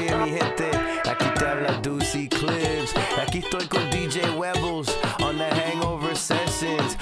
[0.00, 0.70] Oye, mi gente,
[1.10, 2.94] aquí te habla Deucey Clips.
[3.20, 4.88] Aquí estoy con DJ Webbles
[5.22, 6.96] on the Hangover Sessions.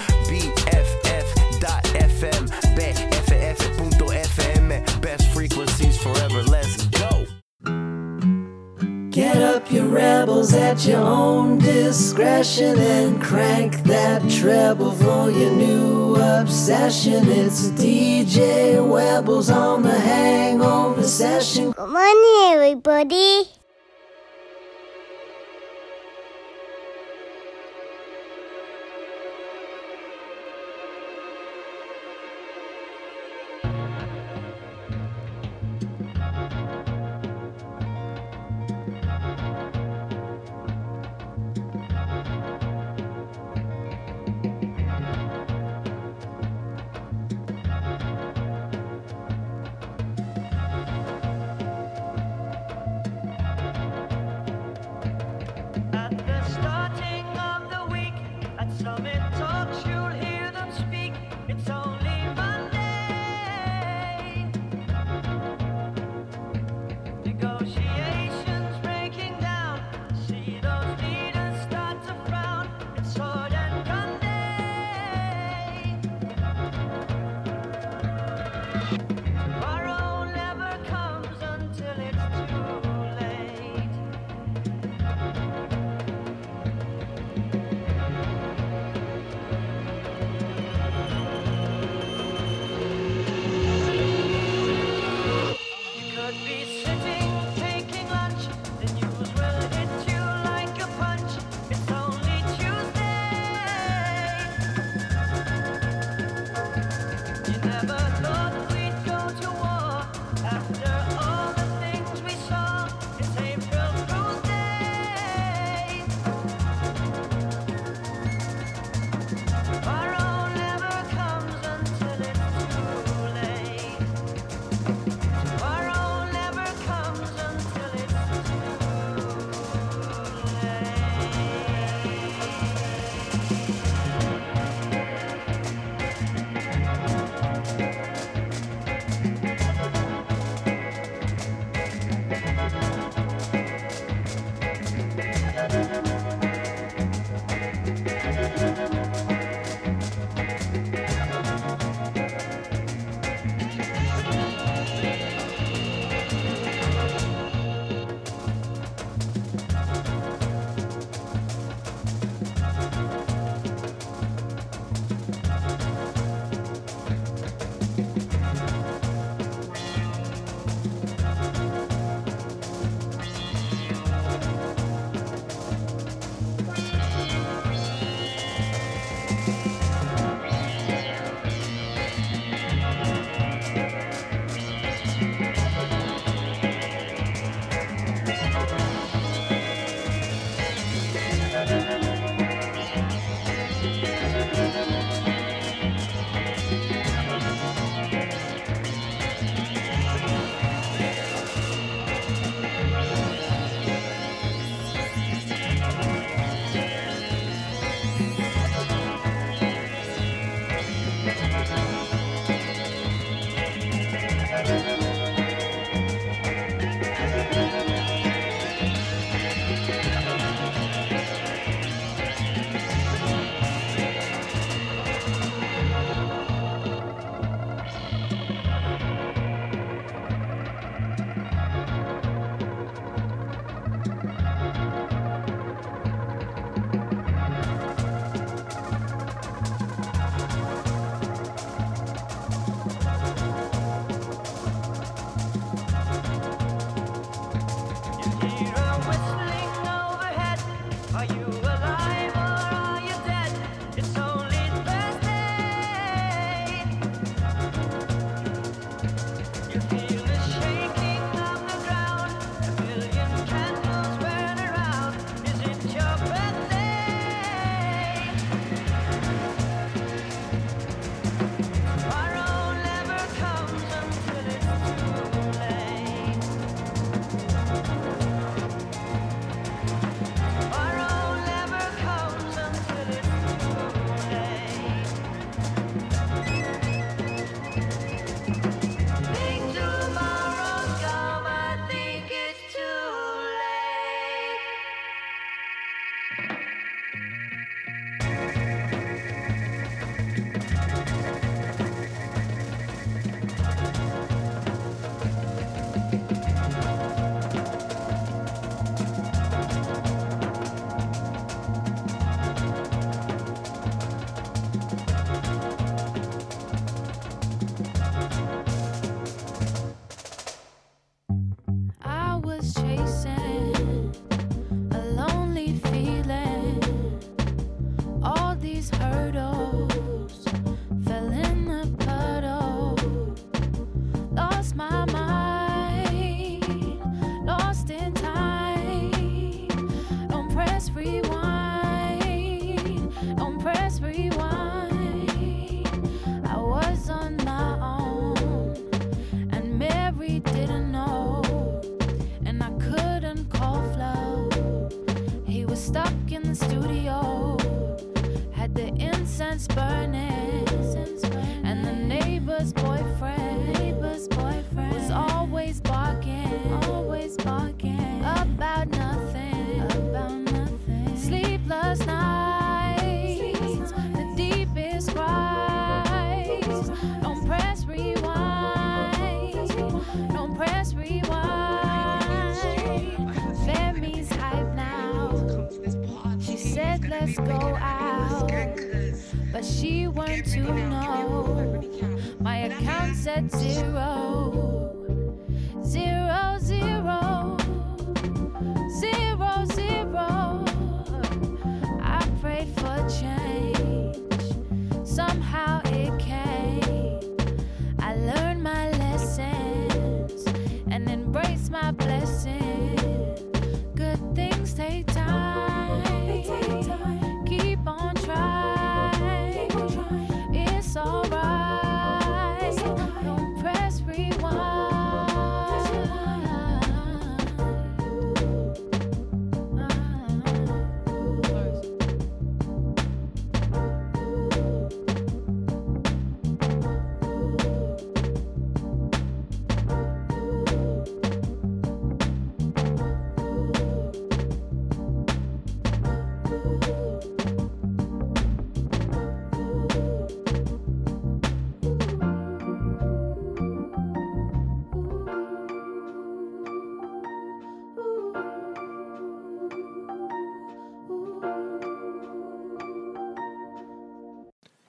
[9.70, 17.28] Your rebels at your own discretion and crank that treble for your new obsession.
[17.28, 21.72] It's DJ Webbles on the hangover session.
[21.72, 23.57] Good morning, everybody.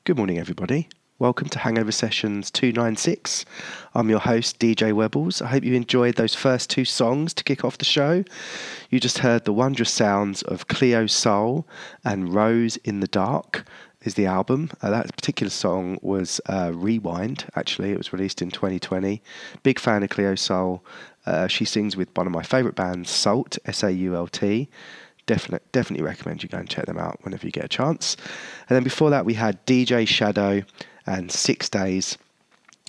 [0.09, 0.89] Good morning, everybody.
[1.19, 3.45] Welcome to Hangover Sessions 296.
[3.93, 5.39] I'm your host, DJ Webbles.
[5.39, 8.23] I hope you enjoyed those first two songs to kick off the show.
[8.89, 11.67] You just heard the wondrous sounds of Cleo Sol
[12.03, 13.67] and Rose in the Dark
[14.01, 14.71] is the album.
[14.81, 17.91] Uh, that particular song was uh, Rewind, actually.
[17.91, 19.21] It was released in 2020.
[19.61, 20.83] Big fan of Cleo Sol.
[21.27, 24.69] Uh, she sings with one of my favourite bands, Sault, S A U L T
[25.29, 28.17] definitely definitely recommend you go and check them out whenever you get a chance.
[28.67, 30.63] And then before that, we had DJ Shadow
[31.05, 32.17] and Six Days.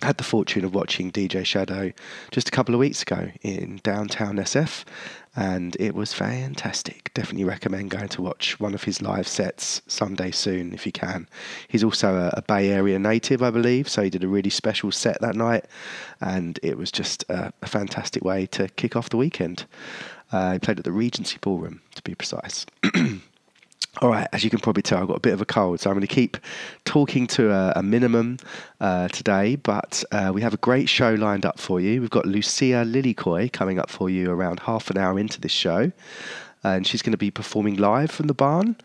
[0.02, 1.92] I had the fortune of watching DJ Shadow
[2.31, 4.87] just a couple of weeks ago in downtown SF,
[5.37, 7.11] and it was fantastic.
[7.12, 11.28] Definitely recommend going to watch one of his live sets someday soon if you can.
[11.68, 14.90] He's also a, a Bay Area native, I believe, so he did a really special
[14.90, 15.66] set that night,
[16.23, 19.66] and it was just a, a fantastic way to kick off the weekend.
[20.32, 22.66] Uh, he played at the Regency Ballroom, to be precise.
[24.00, 25.90] All right, as you can probably tell, I've got a bit of a cold, so
[25.90, 26.37] I'm going to keep
[26.84, 28.38] talking to a, a minimum
[28.80, 29.56] uh, today.
[29.56, 32.00] But uh, we have a great show lined up for you.
[32.00, 35.90] We've got Lucia Lilikoi coming up for you around half an hour into this show,
[36.62, 38.76] and she's going to be performing live from the barn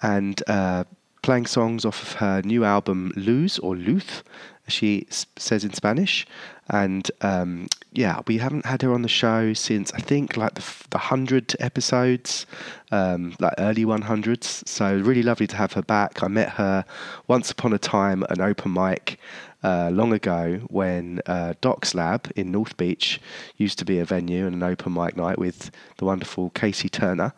[0.00, 0.84] and uh,
[1.22, 4.22] playing songs off of her new album Luz or Luth,
[4.68, 6.24] as she says in Spanish.
[6.68, 10.64] And um, yeah, we haven't had her on the show since I think like the
[10.90, 12.46] the hundred episodes,
[12.90, 14.62] um, like early one hundreds.
[14.66, 16.22] So really lovely to have her back.
[16.22, 16.84] I met her
[17.28, 19.18] once upon a time at an open mic.
[19.62, 23.20] Uh, long ago, when uh, Docs Lab in North Beach
[23.56, 27.32] used to be a venue and an open mic night with the wonderful Casey Turner,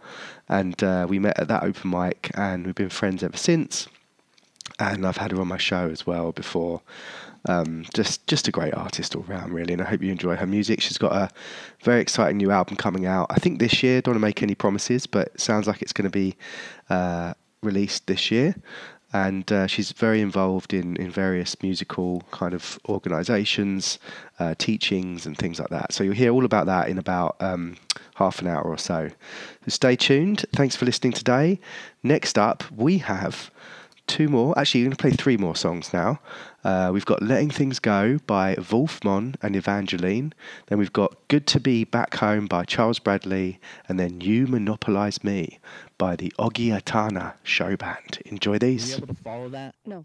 [0.48, 3.88] and uh, we met at that open mic, and we've been friends ever since.
[4.78, 6.82] And I've had her on my show as well before.
[7.46, 10.46] Um, just just a great artist all round, really, and I hope you enjoy her
[10.46, 10.80] music.
[10.80, 11.30] She's got a
[11.82, 13.26] very exciting new album coming out.
[13.30, 14.00] I think this year.
[14.02, 16.36] Don't want to make any promises, but sounds like it's going to be
[16.90, 18.54] uh, released this year.
[19.10, 23.98] And uh, she's very involved in, in various musical kind of organisations,
[24.38, 25.94] uh, teachings, and things like that.
[25.94, 27.76] So you'll hear all about that in about um,
[28.16, 29.08] half an hour or so.
[29.64, 30.44] So stay tuned.
[30.54, 31.58] Thanks for listening today.
[32.02, 33.50] Next up, we have
[34.06, 34.58] two more.
[34.58, 36.20] Actually, you're going to play three more songs now.
[36.68, 40.34] Uh, we've got Letting Things Go by Wolfmon and Evangeline.
[40.66, 43.58] Then we've got Good to Be Back Home by Charles Bradley.
[43.88, 45.60] And then You Monopolize Me
[45.96, 48.18] by the Ogiatana Show Band.
[48.26, 48.84] Enjoy these.
[48.84, 49.76] Are you able to follow that?
[49.86, 50.04] No.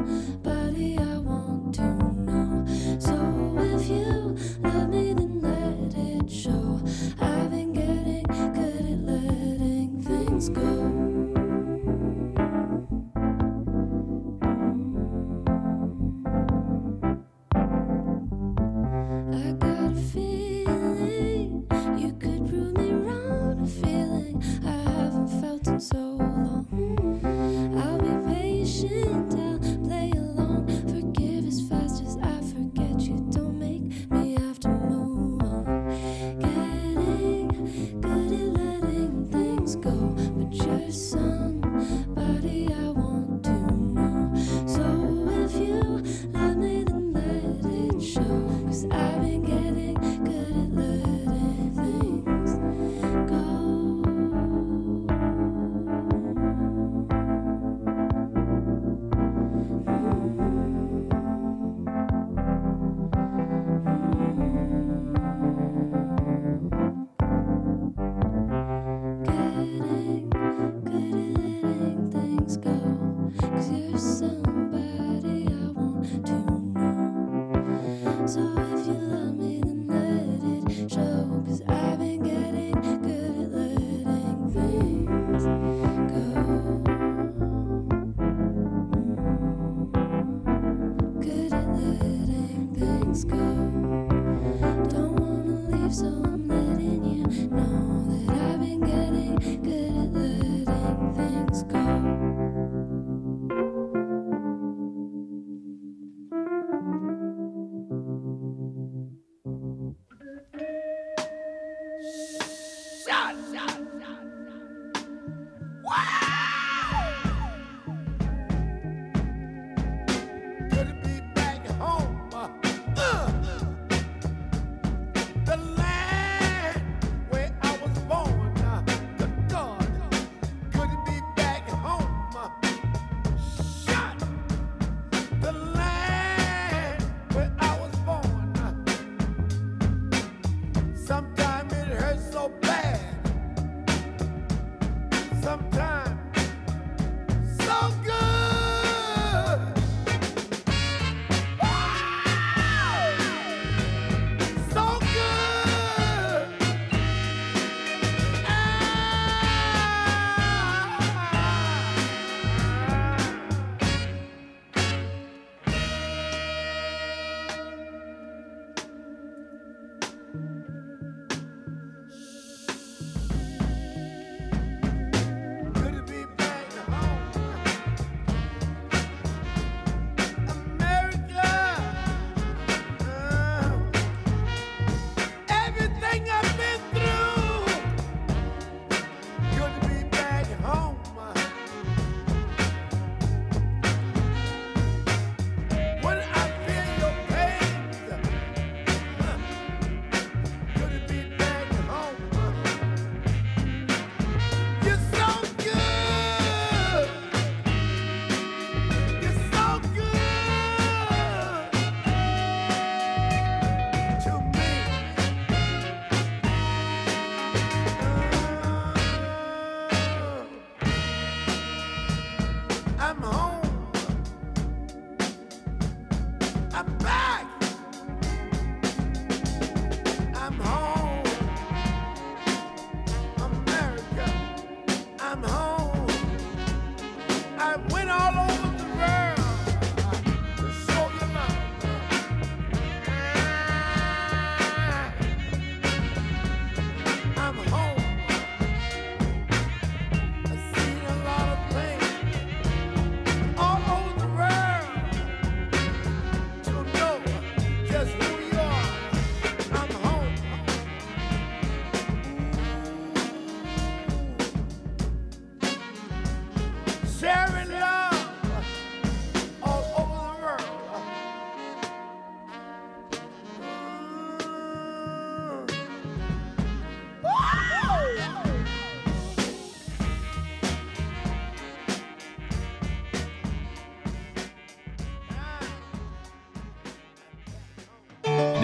[238.11, 238.50] all over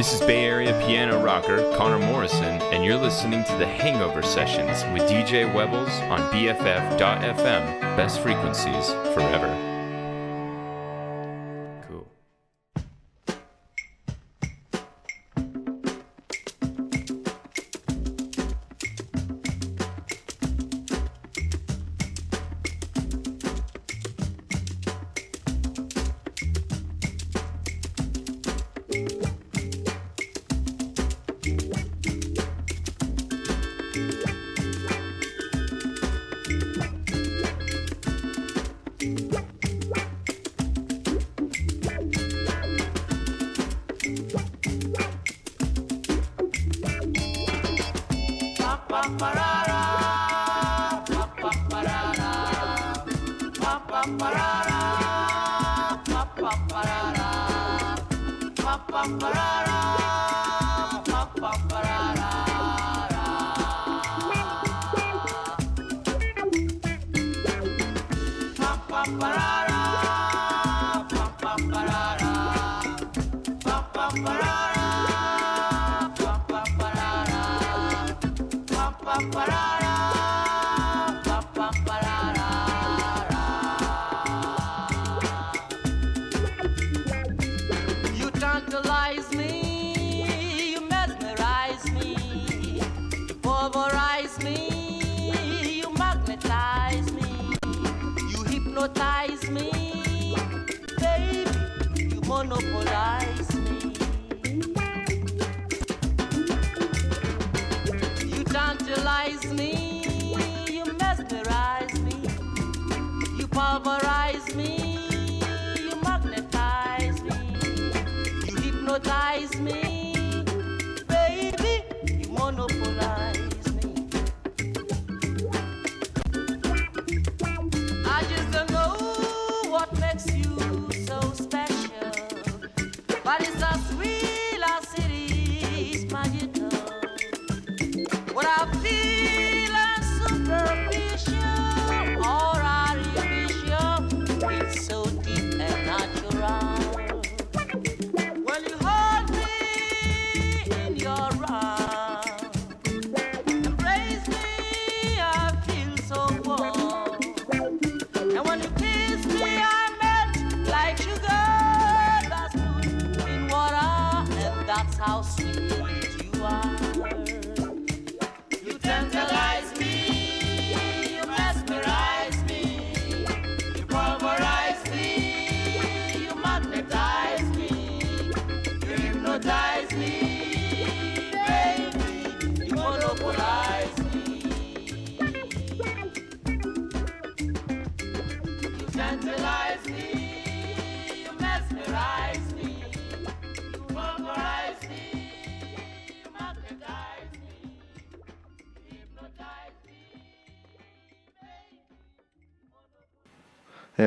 [0.07, 4.85] This is Bay Area piano rocker Connor Morrison, and you're listening to the Hangover Sessions
[4.93, 7.81] with DJ Webbles on BFF.FM.
[7.97, 9.66] Best frequencies forever.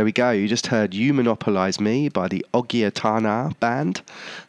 [0.01, 0.31] There we go.
[0.31, 4.01] You just heard You Monopolize Me by the Ogiatana Band.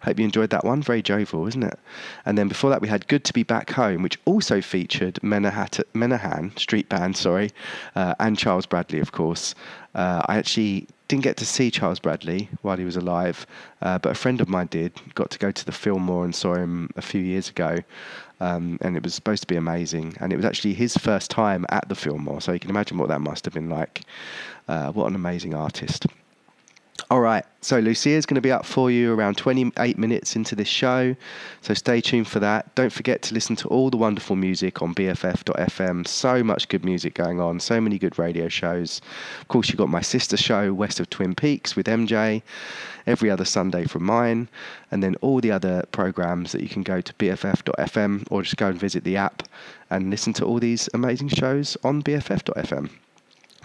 [0.02, 0.82] Hope you enjoyed that one.
[0.82, 1.78] Very jovial, isn't it?
[2.26, 5.84] And then before that, we had Good to Be Back Home, which also featured Menahat-
[5.94, 7.52] Menahan, street band, sorry,
[7.98, 9.54] uh, and Charles Bradley, of course.
[9.94, 13.46] Uh, I actually didn't get to see Charles Bradley while he was alive,
[13.82, 14.94] uh, but a friend of mine did.
[15.16, 17.80] Got to go to the Fillmore and saw him a few years ago.
[18.42, 20.18] Um, and it was supposed to be amazing.
[20.20, 23.10] And it was actually his first time at the Fillmore, so you can imagine what
[23.10, 24.02] that must have been like.
[24.68, 26.08] Uh, what an amazing artist.
[27.12, 30.56] All right, so Lucia is going to be up for you around 28 minutes into
[30.56, 31.14] this show,
[31.60, 32.74] so stay tuned for that.
[32.74, 36.08] Don't forget to listen to all the wonderful music on BFF.fm.
[36.08, 39.02] So much good music going on, so many good radio shows.
[39.42, 42.44] Of course, you've got my sister show, West of Twin Peaks, with MJ,
[43.06, 44.48] every other Sunday from mine,
[44.90, 48.68] and then all the other programs that you can go to BFF.fm or just go
[48.68, 49.44] and visit the app
[49.90, 52.90] and listen to all these amazing shows on BFF.fm.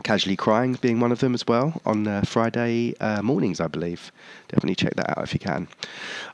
[0.02, 4.12] Casually Crying being one of them as well on uh, Friday uh, mornings, I believe.
[4.48, 5.68] Definitely check that out if you can.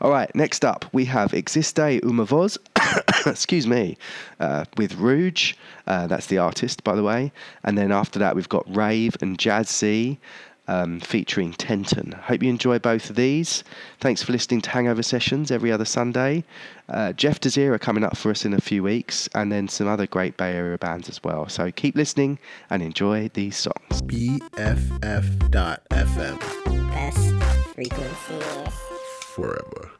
[0.01, 2.59] All right, next up we have Existe Uma Voz,
[3.27, 3.97] excuse me,
[4.41, 5.55] uh, with Rouge.
[5.87, 7.33] Uh, that's the artist, by the way.
[7.65, 10.19] And then after that we've got Rave and JazzZ.
[10.73, 12.13] Um, featuring Tenton.
[12.13, 13.63] Hope you enjoy both of these.
[14.01, 16.45] Thanks for listening to Hangover Sessions every other Sunday.
[16.89, 20.07] Uh, Jeff Desira coming up for us in a few weeks, and then some other
[20.07, 21.47] great Bay Area bands as well.
[21.49, 22.39] So keep listening
[22.71, 24.01] and enjoy these songs.
[24.03, 25.51] BFF.FM
[26.91, 27.35] Best
[27.75, 28.75] frequencies.
[29.35, 29.91] forever.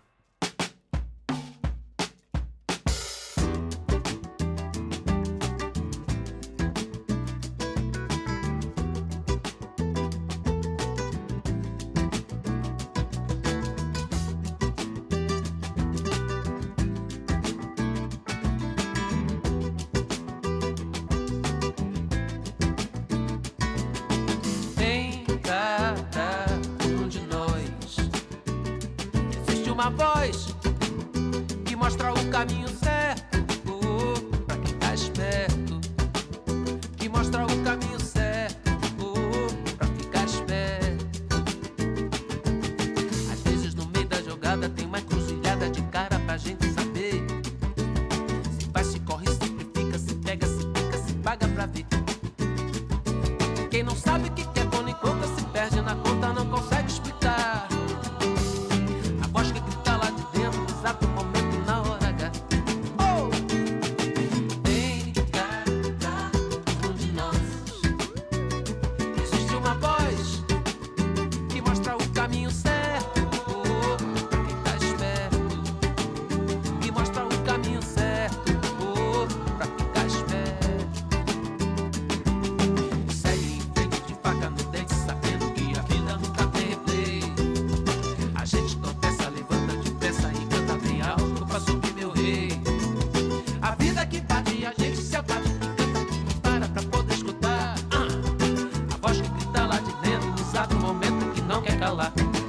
[101.53, 102.42] Não quer calar.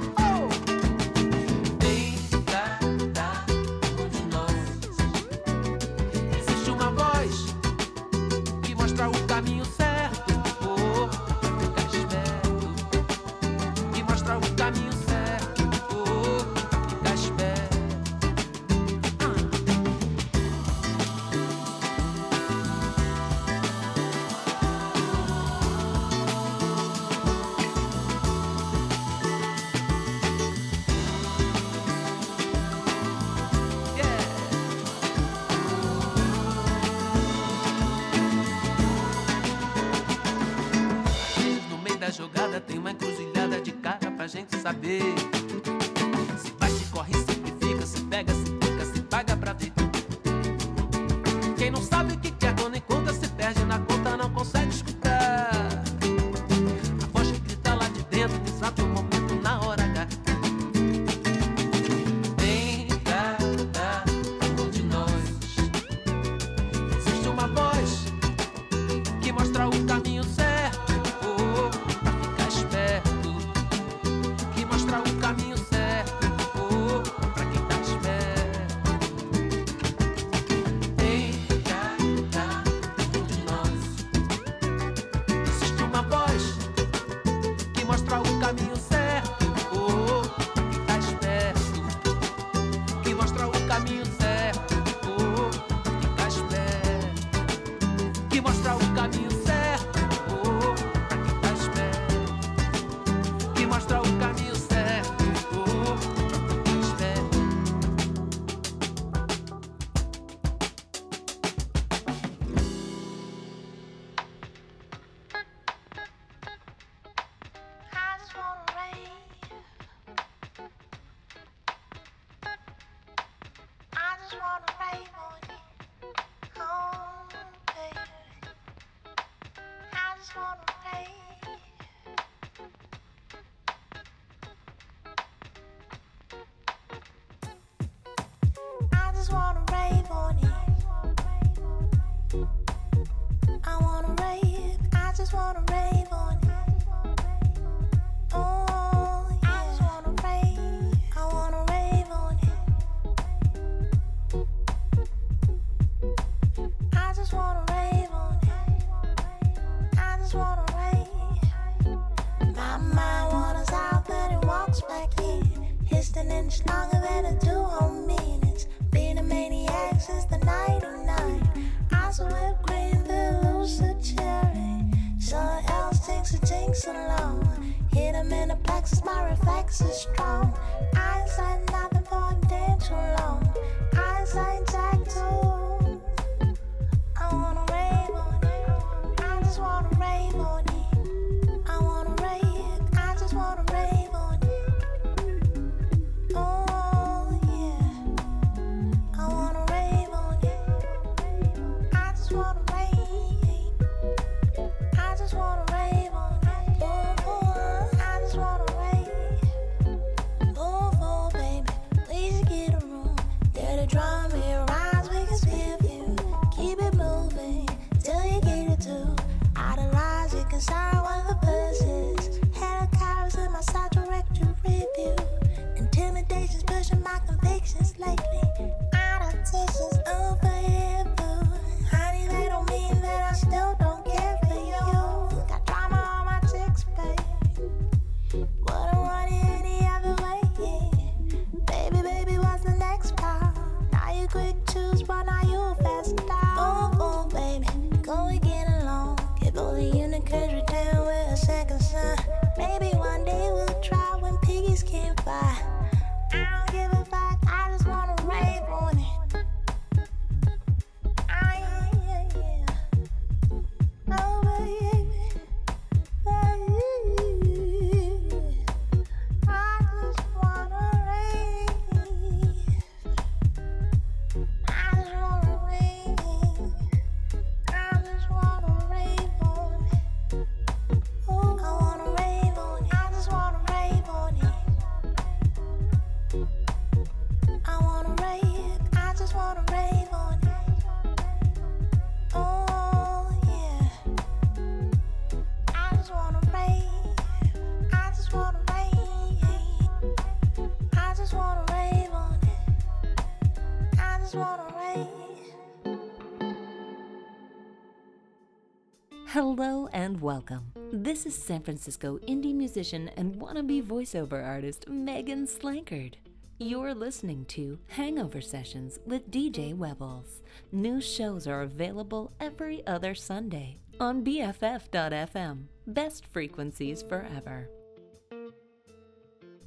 [310.24, 310.72] Welcome.
[310.90, 316.14] This is San Francisco indie musician and wannabe voiceover artist Megan Slankard.
[316.58, 320.40] You're listening to Hangover Sessions with DJ Webbles.
[320.72, 325.64] New shows are available every other Sunday on BFF.fm.
[325.86, 327.68] Best frequencies forever.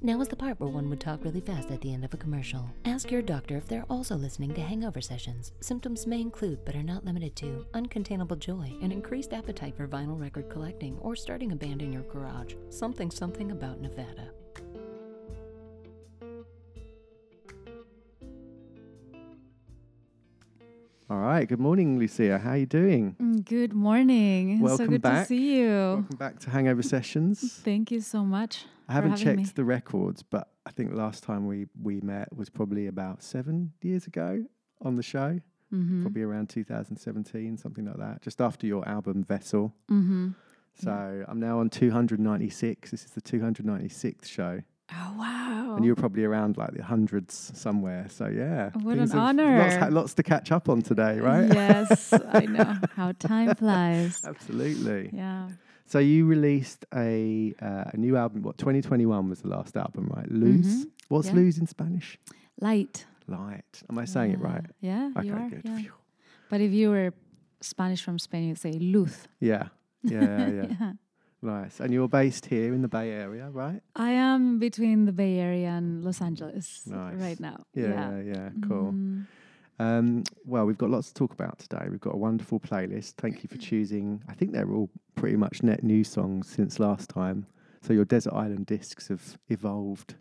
[0.01, 2.17] Now is the part where one would talk really fast at the end of a
[2.17, 2.69] commercial.
[2.85, 5.53] Ask your doctor if they're also listening to hangover sessions.
[5.59, 10.19] Symptoms may include, but are not limited to, uncontainable joy, an increased appetite for vinyl
[10.19, 12.53] record collecting, or starting a band in your garage.
[12.69, 14.29] Something something about Nevada.
[21.09, 21.47] All right.
[21.47, 22.37] Good morning, Lucia.
[22.37, 23.15] How are you doing?
[23.21, 24.59] Mm, Good morning.
[24.59, 25.23] Welcome so good back.
[25.23, 25.69] to see you.
[25.69, 27.59] Welcome back to Hangover Sessions.
[27.63, 28.65] Thank you so much.
[28.89, 29.45] I haven't checked me.
[29.55, 34.07] the records, but I think last time we we met was probably about seven years
[34.07, 34.45] ago
[34.81, 35.39] on the show.
[35.73, 36.01] Mhm.
[36.01, 38.21] Probably around 2017, something like that.
[38.21, 39.73] Just after your album Vessel.
[39.91, 40.35] Mhm.
[40.75, 42.91] So I'm now on 296.
[42.91, 44.61] This is the 296th show.
[44.93, 45.73] Oh wow!
[45.75, 48.07] And you were probably around like the hundreds somewhere.
[48.09, 48.69] So yeah.
[48.81, 49.57] What an honor.
[49.59, 51.53] Lots, ha- lots to catch up on today, right?
[51.53, 54.23] Yes, I know how time flies.
[54.25, 55.09] Absolutely.
[55.11, 55.49] Yeah.
[55.87, 58.41] So you released a uh, a new album.
[58.43, 60.29] What 2021 was the last album, right?
[60.29, 60.67] Luz.
[60.67, 60.91] Mhm.
[61.07, 61.35] What's Yeah.
[61.35, 62.17] luz in Spanish?
[62.59, 63.05] Light.
[63.27, 63.83] Light.
[63.89, 64.65] Am I saying it right?
[64.81, 65.49] Yeah, Okay, are.
[65.49, 65.61] good.
[65.63, 65.81] Yeah.
[66.49, 67.13] But if you were
[67.61, 69.27] Spanish from Spain, you'd say luz.
[69.39, 69.67] Yeah.
[70.03, 70.67] Yeah, yeah.
[70.79, 70.93] Yeah.
[71.41, 71.79] Nice.
[71.79, 73.81] And you're based here in the Bay Area, right?
[73.95, 77.15] I am between the Bay Area and Los Angeles Nice.
[77.21, 77.57] right now.
[77.73, 78.49] Yeah, yeah, yeah.
[78.67, 78.91] Cool.
[78.93, 79.25] Mhm.
[79.79, 81.85] Um, well, we've got lots to talk about today.
[81.89, 83.13] We've got a wonderful playlist.
[83.17, 84.23] Thank you for choosing.
[84.27, 87.45] I think they're all pretty much net new songs since last time.
[87.81, 90.15] So your Desert Island discs have evolved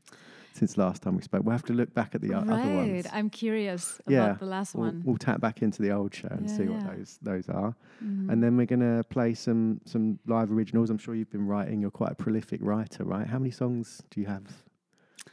[0.53, 1.43] since last time we spoke.
[1.45, 3.05] We'll have to look back at the o- other ones.
[3.05, 3.15] Right.
[3.15, 5.03] I'm curious about yeah, the last we'll, one.
[5.05, 8.31] We'll tap back into the old show and Yeah, see what those those are, Mhm.
[8.31, 10.89] and then we're gonna play some some live originals.
[10.89, 11.81] I'm sure you've been writing.
[11.83, 13.27] You're quite a prolific writer, right?
[13.27, 14.65] How many songs do you have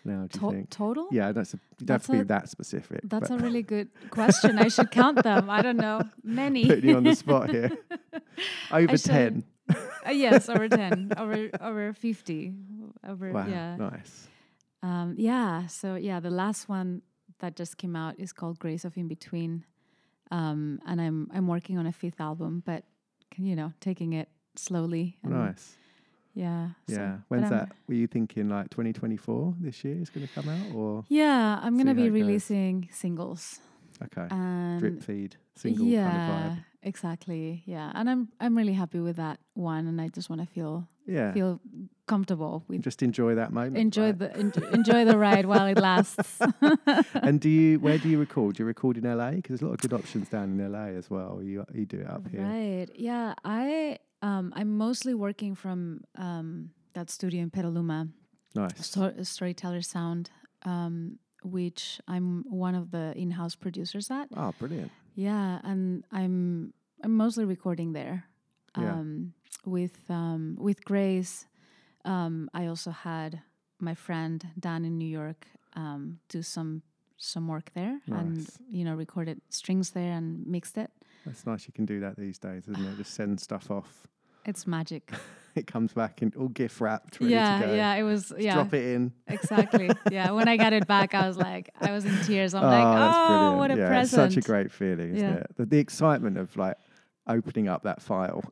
[0.06, 0.28] now?
[0.30, 0.70] Do you think?
[0.70, 1.08] total?
[1.12, 3.02] Yeah, that's a, you don't have That's to be that specific.
[3.04, 4.58] That's a really good question.
[4.60, 5.50] I should count them.
[5.50, 6.02] I don't know.
[6.24, 6.66] Many.
[6.68, 7.72] putting you on the spot here.
[8.72, 9.44] Over ten.
[10.06, 12.54] Uh, yes, over 10, over over 50.
[13.08, 13.78] Over Wow, yeah.
[13.78, 14.28] nice.
[14.82, 17.02] Um, yeah, so yeah, the last one
[17.40, 19.64] that just came out is called Grace of In Between.
[20.32, 22.84] Um, and I'm I'm working on a fifth album, but
[23.38, 25.18] you know, taking it slowly.
[25.24, 25.76] and- Nice.
[26.36, 26.70] Yeah.
[26.88, 27.18] Yeah.
[27.30, 27.72] but When's I'm- that?
[27.88, 31.04] Were you thinking like 2024 this year is going to come out or?
[31.10, 32.14] Yeah, I'm gonna be it goes.
[32.22, 33.60] releasing singles.
[34.04, 34.28] Okay.
[34.32, 36.66] And Drip feed, single yeah, kind of vibe.
[36.82, 37.64] exactly.
[37.66, 40.88] Yeah, and I'm I'm really happy with that one, and I just want to feel
[41.06, 41.32] Yeah.
[41.32, 41.60] feel
[42.08, 43.78] comfortable with Just enjoy that moment.
[43.78, 44.20] enjoy right?
[44.20, 46.40] the enjoy, enjoy the ride while it lasts.
[47.14, 47.80] and do you?
[47.86, 48.56] Where do you record?
[48.56, 49.32] Do you record in LA?
[49.32, 51.40] Because there's a lot of good options down in LA as well.
[51.44, 52.42] You you do it up here.
[52.42, 52.88] Right.
[52.96, 53.36] Yeah.
[53.46, 58.08] I um I'm mostly working from um that studio in Petaluma,
[58.56, 58.86] Nice.
[58.88, 60.30] Stor- Storyteller Sound,
[60.64, 64.28] um, which I'm one of the in-house producers at.
[64.38, 64.92] Oh, brilliant.
[65.16, 68.26] Yeah, and I'm I'm mostly recording there.
[68.78, 68.94] Yeah.
[68.94, 69.34] Um,
[69.66, 71.46] with um, with Grace,
[72.06, 73.42] um, I also had
[73.80, 76.82] my friend Dan in New York um, do some
[77.18, 80.92] some work there and you know recorded strings there and mixed it.
[81.26, 81.68] That's nice.
[81.68, 82.98] You can do that these days, isn't it?
[82.98, 84.08] Just send stuff off.
[84.46, 85.12] It's magic.
[85.56, 87.74] It comes back in all gift wrapped, ready yeah, to go.
[87.76, 88.56] yeah, it was Just yeah.
[88.56, 89.14] Drop it in.
[89.28, 89.92] Exactly.
[90.12, 90.32] yeah.
[90.32, 92.56] When I got it back, I was like, I was in tears.
[92.56, 93.58] I'm oh, like, that's oh, brilliant.
[93.60, 94.24] what a yeah, present.
[94.26, 95.36] It's such a great feeling, isn't Yeah.
[95.36, 95.56] it?
[95.56, 96.78] The, the excitement of like
[97.28, 98.44] opening up that file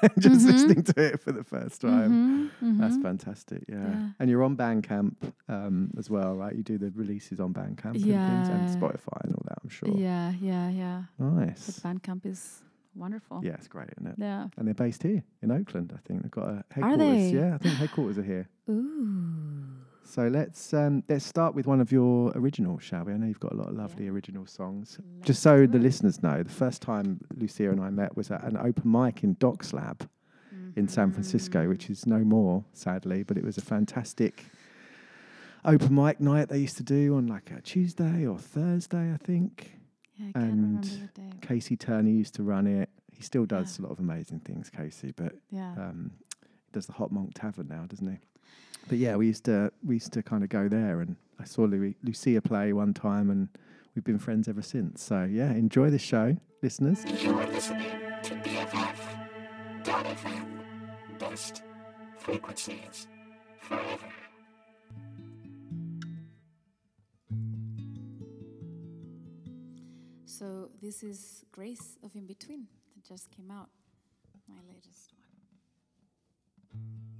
[0.00, 0.52] and just Mhm.
[0.52, 2.50] listening to it for the first time.
[2.62, 3.02] Mhm, That's mhm.
[3.02, 3.64] fantastic.
[3.68, 3.76] Yeah.
[3.76, 4.08] Yeah.
[4.18, 5.14] And you're on Bandcamp
[5.50, 6.54] um, as well, right?
[6.56, 9.90] You do the releases on Bandcamp and things and Spotify and all that, I'm sure.
[9.90, 11.02] Yeah, yeah, yeah.
[11.18, 11.78] Nice.
[11.82, 12.62] But Bandcamp is
[12.96, 13.40] wonderful.
[13.44, 14.14] Yeah, it's great, isn't it?
[14.18, 14.48] Yeah.
[14.56, 16.22] And they're based here in Oakland, I think.
[16.22, 16.98] They've got a Are headquarters.
[16.98, 17.30] they?
[17.30, 18.48] Yeah, I think headquarters are here.
[18.70, 19.64] Ooh.
[20.04, 23.12] So let's um, let's start with one of your originals, shall we?
[23.12, 24.98] I know you've got a lot of lovely original songs.
[25.22, 28.56] Just so the listeners know, the first time Lucia and I met was at an
[28.56, 30.08] open mic in Doc's Lab
[30.76, 34.44] in San Francisco, which is no more, sadly, but it was a fantastic
[35.64, 39.72] open mic night they used to do on like a Tuesday or Thursday, I think.
[40.16, 41.30] Yeah, I can't and remember the day.
[41.42, 42.88] Casey Turner used to run it.
[43.12, 45.72] He still does a lot of amazing things, Casey, but Yeah.
[45.72, 46.10] um,
[46.42, 48.18] he does the Hot Monk Tavern now, doesn't he?
[48.88, 51.62] But yeah, we used to we used to kind of go there, and I saw
[51.64, 53.48] Lu- Lucia play one time, and
[53.94, 55.02] we've been friends ever since.
[55.02, 57.04] So yeah, enjoy this show, listeners.
[57.22, 57.90] You're listening
[58.22, 59.00] to BFF.
[61.18, 61.62] Best
[62.18, 63.06] frequencies
[63.60, 64.06] forever.
[70.38, 73.70] So this is Grace of In Between that just came out.
[74.46, 75.14] my latest
[76.74, 77.15] one.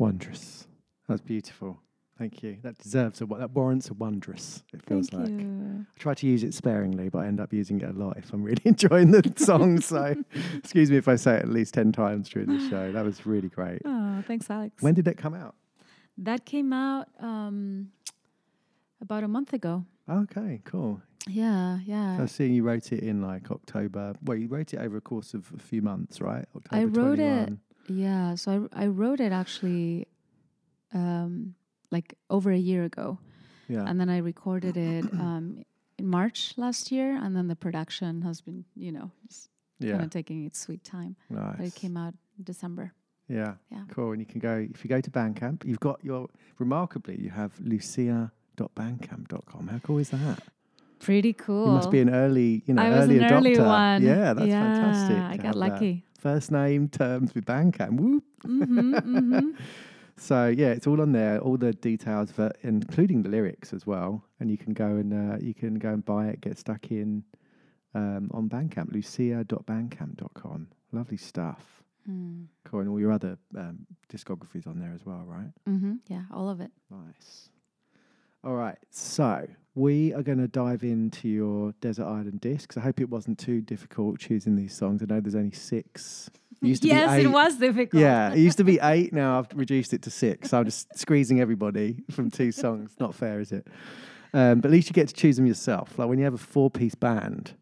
[0.00, 0.66] Wondrous.
[1.08, 1.78] That's beautiful.
[2.18, 2.58] Thank you.
[2.62, 4.62] That deserves a that warrants a wondrous.
[4.74, 5.30] It feels Thank like.
[5.40, 5.86] you.
[5.96, 8.32] I try to use it sparingly, but I end up using it a lot if
[8.32, 9.80] I'm really enjoying the song.
[9.80, 10.14] So,
[10.58, 12.92] excuse me if I say it at least ten times during the show.
[12.92, 13.82] That was really great.
[13.84, 14.82] Oh, thanks, Alex.
[14.82, 15.54] When did it come out?
[16.18, 17.88] that came out um,
[19.00, 19.84] about a month ago.
[20.10, 21.00] Okay, cool.
[21.26, 22.22] Yeah, So yeah.
[22.22, 24.14] I see you wrote it in like October.
[24.24, 26.44] Well, you wrote it over a course of a few months, right?
[26.56, 27.38] October I wrote 21.
[27.38, 27.58] it.
[27.90, 30.06] Yeah, so I I wrote it actually,
[30.94, 31.54] um,
[31.90, 33.18] like over a year ago,
[33.68, 33.84] Yeah.
[33.88, 35.64] and then I recorded it um,
[35.98, 39.10] in March last year, and then the production has been, you know,
[39.80, 39.92] Yeah.
[39.92, 41.16] kind of taking its sweet time.
[41.28, 41.68] But Nice.
[41.68, 42.92] it came out in December.
[43.28, 43.54] Yeah.
[43.70, 43.84] Yeah.
[43.94, 44.12] Cool.
[44.12, 46.28] And you can go if you go to Bandcamp, you've got your
[46.58, 49.68] remarkably you have lucia.bandcamp.com.
[49.68, 50.38] How cool is that?
[50.98, 51.66] Pretty cool.
[51.66, 53.32] You must be an early, you know, I was early an adopter.
[53.36, 54.02] early one.
[54.02, 55.16] Yeah, that's Yeah, fantastic.
[55.16, 55.92] I got lucky.
[55.94, 56.02] that.
[56.20, 57.92] First name terms with Bandcamp.
[57.98, 58.24] Whoop.
[58.44, 59.50] hmm hmm
[60.16, 64.22] So yeah, it's all on there, all the details, for, including the lyrics as well.
[64.38, 67.24] And you can go and uh, you can go and buy it, get stuck in
[67.94, 70.68] um, on Bandcamp, lucia.bandcamp.com.
[70.92, 71.82] Lovely stuff.
[72.10, 72.46] Mm.
[72.64, 75.52] Cool, and all your other um, discographies on there as well, right?
[75.68, 76.70] Mm-hmm, Yeah, all of it.
[76.90, 77.49] Nice.
[78.42, 82.78] All right, so we are going to dive into your Desert Island discs.
[82.78, 85.02] I hope it wasn't too difficult choosing these songs.
[85.02, 86.30] I know there's only six.
[86.62, 88.00] It used to be yes, it was difficult.
[88.00, 89.12] Yeah, it used to be eight.
[89.12, 90.54] Now I've reduced it to six.
[90.54, 92.96] I'm just squeezing everybody from two songs.
[92.98, 93.66] Not fair, is it?
[94.32, 95.98] Um, but at least you get to choose them yourself.
[95.98, 97.54] Like when you have a four-piece band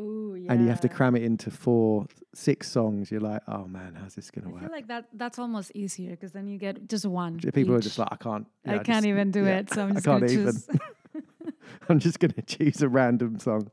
[0.00, 0.52] Ooh, yeah.
[0.52, 4.14] and you have to cram it into four, six songs, you're like, oh man, how's
[4.14, 4.62] this going to work?
[4.62, 7.38] I feel like that that's almost easier because then you get just one.
[7.38, 8.46] People are just like, I can't.
[8.66, 10.54] I yeah, can't just- even do yeah, it, so I'm I just can't gonna even.
[11.88, 13.70] I'm just going to choose a random song.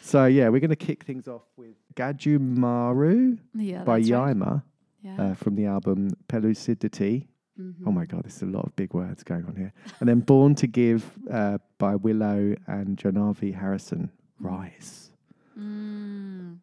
[0.00, 4.60] So yeah, we're going to kick things off with Gajumaru Yeah, by that's right.
[5.02, 5.20] Yeah.
[5.22, 7.28] uh, from the album Pellucidity.
[7.60, 7.74] Mhm.
[7.86, 9.72] Oh my god, there's a lot of big words going on here.
[10.00, 14.10] And then Born to Give uh, by Willow and Jahnavi Harrison.
[14.40, 15.11] Rise.
[15.58, 16.58] Mm.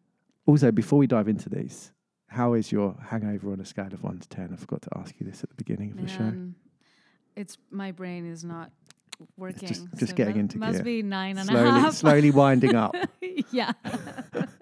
[0.46, 1.92] Also, before we dive into these,
[2.28, 4.50] how is your hangover on a scale of one to ten?
[4.52, 6.32] I forgot to ask you this at the beginning of the show.
[7.36, 8.70] It's my brain is not
[9.36, 9.68] working.
[9.68, 10.82] just so getting into must gear.
[10.84, 11.94] be nine and a Slowly- half.
[11.94, 12.94] slowly winding up.
[13.52, 13.72] yeah.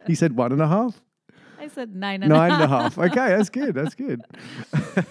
[0.06, 1.00] You said one and a half?
[1.60, 2.60] I said nine and a Nine half.
[2.60, 2.98] and a half.
[2.98, 3.74] Okay, that's good.
[3.74, 4.20] That's good.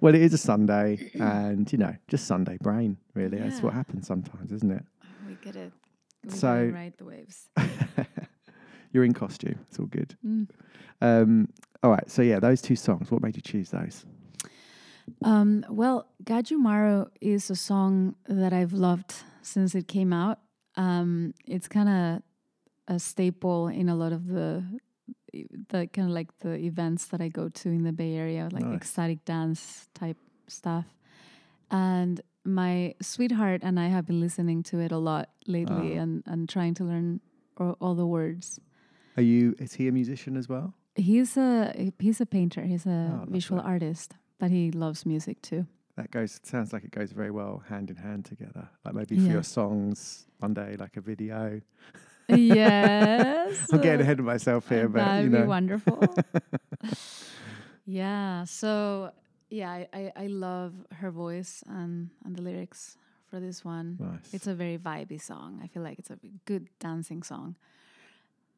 [0.00, 2.96] well, it is a Sunday, and you know, just Sunday brain.
[3.14, 4.84] Really, that's what happens sometimes, isn't it?
[5.26, 5.72] We get it.
[6.24, 7.48] We So- ride the waves.
[8.92, 9.58] You're in costume.
[9.68, 10.16] It's all good.
[10.24, 10.48] Mm.
[11.00, 11.48] Um,
[11.82, 12.10] all right.
[12.10, 13.10] So yeah, those two songs.
[13.10, 14.04] What made you choose those?
[15.24, 20.38] Um, well, Gajumaru is a song that I've loved since it came out.
[20.76, 22.22] Um, it's kind of
[22.94, 24.62] a staple in a lot of the
[25.70, 28.64] the kind of like the events that I go to in the Bay Area, like
[28.64, 28.76] Nice.
[28.76, 30.84] ecstatic dance type stuff.
[31.70, 36.02] And my sweetheart and I have been listening to it a lot lately, Ah.
[36.02, 37.20] and and trying to learn
[37.56, 38.58] all, all the words.
[39.16, 39.54] Are you?
[39.58, 40.74] Is he a musician as well?
[40.94, 42.62] He's a he's a painter.
[42.62, 43.72] He's a Oh, visual lovely.
[43.72, 45.66] artist, but he loves music too.
[45.96, 46.40] That goes.
[46.42, 48.68] Sounds like it goes very well hand in hand together.
[48.84, 51.60] Like maybe for your songs one day, like a video.
[52.28, 53.68] yes.
[53.72, 55.42] I'm getting ahead of myself here, but That'd you know.
[55.42, 56.02] be wonderful.
[57.86, 58.44] yeah.
[58.44, 59.10] So
[59.52, 62.96] yeah, I, I, I love her voice and, and the lyrics
[63.28, 63.96] for this one.
[64.00, 64.32] Nice.
[64.34, 65.60] It's a very vibey song.
[65.62, 67.56] I feel like it's a good dancing song.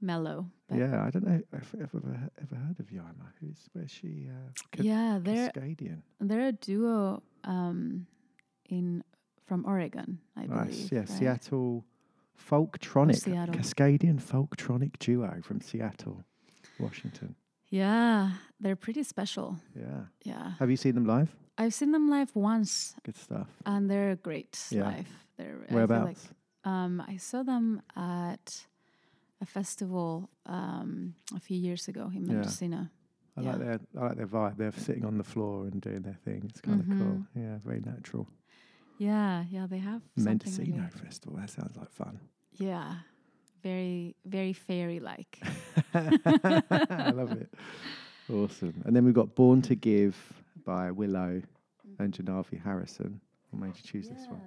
[0.00, 0.50] Mellow.
[0.72, 3.26] Yeah, I don't know if I've ever, ever heard of Yaima.
[3.40, 4.26] Who's where's she?
[4.28, 6.02] Uh, Ca- yeah, they're Cascadian.
[6.20, 8.06] they're a duo um
[8.68, 9.02] in
[9.46, 10.66] from Oregon, I Nice.
[10.68, 10.92] believe.
[10.92, 11.08] Yeah, right?
[11.08, 11.84] Seattle
[12.50, 13.54] Folktronic, Seattle.
[13.54, 16.22] Cascadian Folktronic duo from Seattle,
[16.78, 17.34] Washington.
[17.74, 19.56] Yeah, they're pretty special.
[19.74, 20.06] Yeah.
[20.22, 20.52] Yeah.
[20.60, 21.34] Have you seen them live?
[21.58, 23.48] I've seen them live once Good stuff.
[23.66, 24.84] and they're great Yeah.
[24.90, 25.08] live.
[25.36, 26.06] They're I Whereabouts?
[26.06, 28.66] Like, um, I saw them at
[29.40, 32.32] a festival um, a few years ago in Yeah.
[32.34, 32.88] Mendocino.
[33.36, 33.50] I Yeah.
[33.50, 34.56] like their I like their vibe.
[34.56, 36.44] They're sitting on the floor and doing their thing.
[36.48, 36.96] It's kind of cool.
[36.96, 37.26] Mhm.
[37.34, 38.28] Yeah, very natural.
[38.98, 41.36] Yeah, yeah, they have something Mendocino really- Festival.
[41.38, 42.20] That sounds like fun.
[42.52, 42.98] Yeah,
[43.64, 45.40] very, very fairy-like.
[45.94, 47.48] I love it.
[48.32, 48.82] Awesome.
[48.84, 50.14] And then we've got Born to Give
[50.64, 51.42] by Willow
[51.98, 53.20] and Jahnavi Harrison.
[53.50, 54.40] What made you choose this one?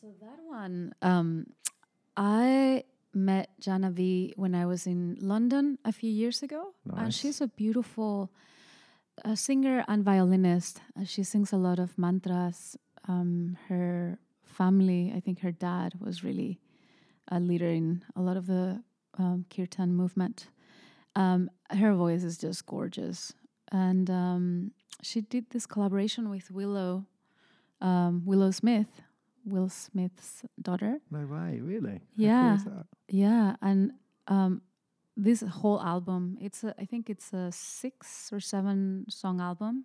[0.00, 1.46] So that one, um,
[2.16, 7.14] I met Janavi when I was in London a few years ago, and Nice.
[7.14, 8.30] she's a beautiful
[9.24, 10.80] uh, singer and violinist.
[10.98, 12.76] Uh, she sings a lot of mantras.
[13.08, 16.58] Um, her family, I think her dad was really
[17.28, 18.82] a leader in a lot of the
[19.18, 20.48] um, kirtan movement.
[21.16, 23.32] Um, her voice is just gorgeous,
[23.70, 24.72] and um,
[25.02, 27.06] she did this collaboration with Willow,
[27.80, 29.02] um, Willow Smith,
[29.44, 31.00] Will Smith's daughter.
[31.10, 32.00] No way, really?
[32.16, 32.58] Cool Yeah,
[33.08, 33.92] yeah, and
[34.26, 34.62] um,
[35.16, 39.84] this whole album, it's a, I think it's a six or seven song album.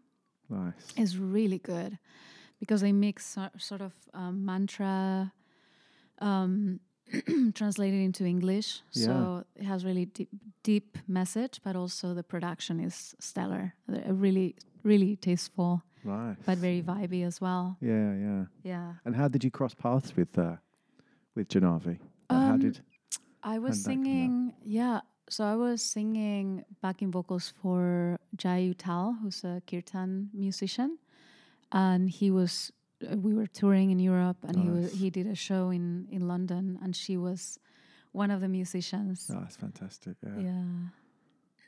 [0.50, 0.74] Nice.
[0.98, 2.00] Is really good
[2.60, 5.32] because they mix so, sort of um, mantra
[6.20, 6.80] um,
[7.54, 8.82] translated into English.
[8.94, 9.06] Yeah.
[9.06, 10.30] So it has really deep,
[10.64, 13.74] deep message, but also the production is stellar.
[13.88, 16.38] They're really, really tasteful, Nice.
[16.46, 17.78] but very vibey as well.
[17.82, 18.46] Yeah, yeah.
[18.64, 18.94] Yeah.
[19.06, 20.58] And how did you cross paths with uh,
[21.36, 21.98] with Jahnavi?
[22.30, 22.80] How Um, did?
[23.44, 24.06] I was did that come about?
[24.06, 25.02] singing, yeah.
[25.30, 30.98] So I was singing backing vocals for Jai Uttal, who's a kirtan musician,
[31.72, 32.72] and he was.
[33.02, 36.80] We were touring in Europe, and he was he did a show in in London,
[36.84, 37.60] and she was
[38.12, 39.30] one of the musicians.
[39.34, 40.16] Oh, that's fantastic.
[40.24, 40.40] Yeah.
[40.40, 40.64] Yeah.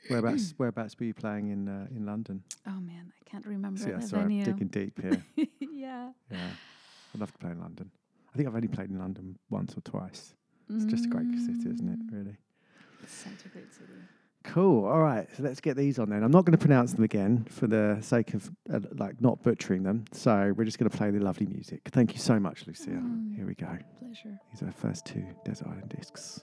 [0.08, 0.54] Whereabouts?
[0.58, 2.42] whereabouts were you playing in uh, in London?
[2.66, 4.44] Oh man, I can't remember See, yeah, sorry, venue.
[4.44, 5.24] I'm digging deep here.
[5.60, 6.10] yeah.
[6.30, 6.50] yeah,
[7.14, 7.90] I'd love to play in London.
[8.32, 10.34] I think I've only played in London once or twice.
[10.70, 11.98] It's just a great city, isn't it?
[11.98, 12.12] Mm.
[12.18, 12.36] Really.
[13.06, 13.92] Such a great city.
[14.44, 14.84] Cool.
[14.86, 15.28] All right.
[15.36, 16.22] So let's get these on then.
[16.22, 19.82] I'm not going to pronounce them again for the sake of uh, like not butchering
[19.82, 20.04] them.
[20.12, 21.88] So we're just going to play the lovely music.
[21.90, 22.90] Thank you so much, Lucia.
[22.90, 23.36] Mm.
[23.36, 23.78] Here we go.
[23.98, 24.38] Pleasure.
[24.52, 26.42] These are the first two Desert Island discs.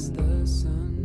[0.00, 0.96] past the sun.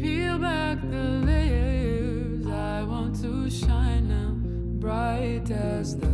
[0.00, 4.32] Peel back the layers, I want to shine now,
[4.80, 6.13] bright as the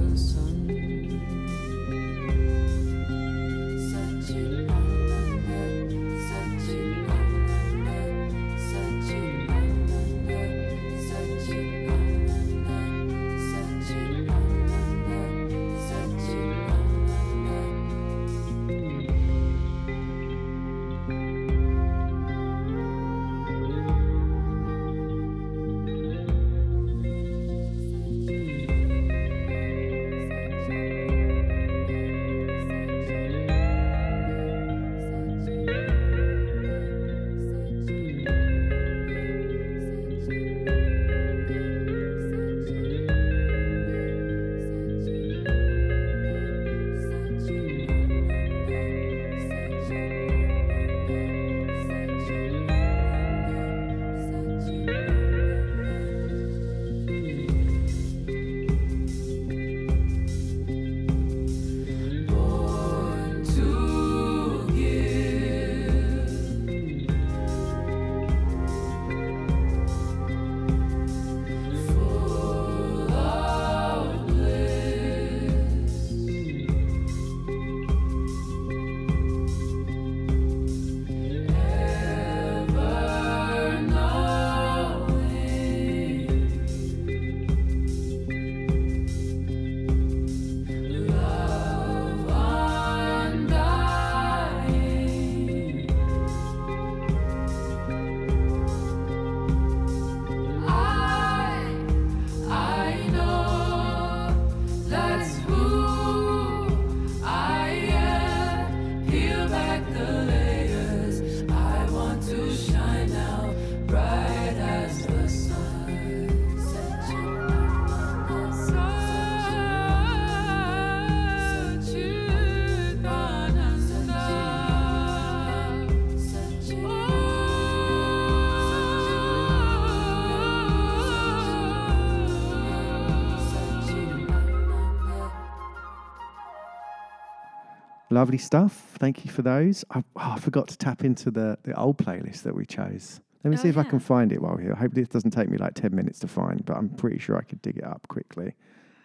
[138.21, 138.75] Lovely stuff.
[138.99, 139.83] Thank you for those.
[139.91, 143.18] I, oh, I forgot to tap into the, the old playlist that we chose.
[143.43, 144.75] Let me Oh, see if I can find it while we're here.
[144.75, 147.41] Hopefully, it doesn't take me like 10 minutes to find, but I'm pretty sure I
[147.41, 148.55] could dig it up quickly.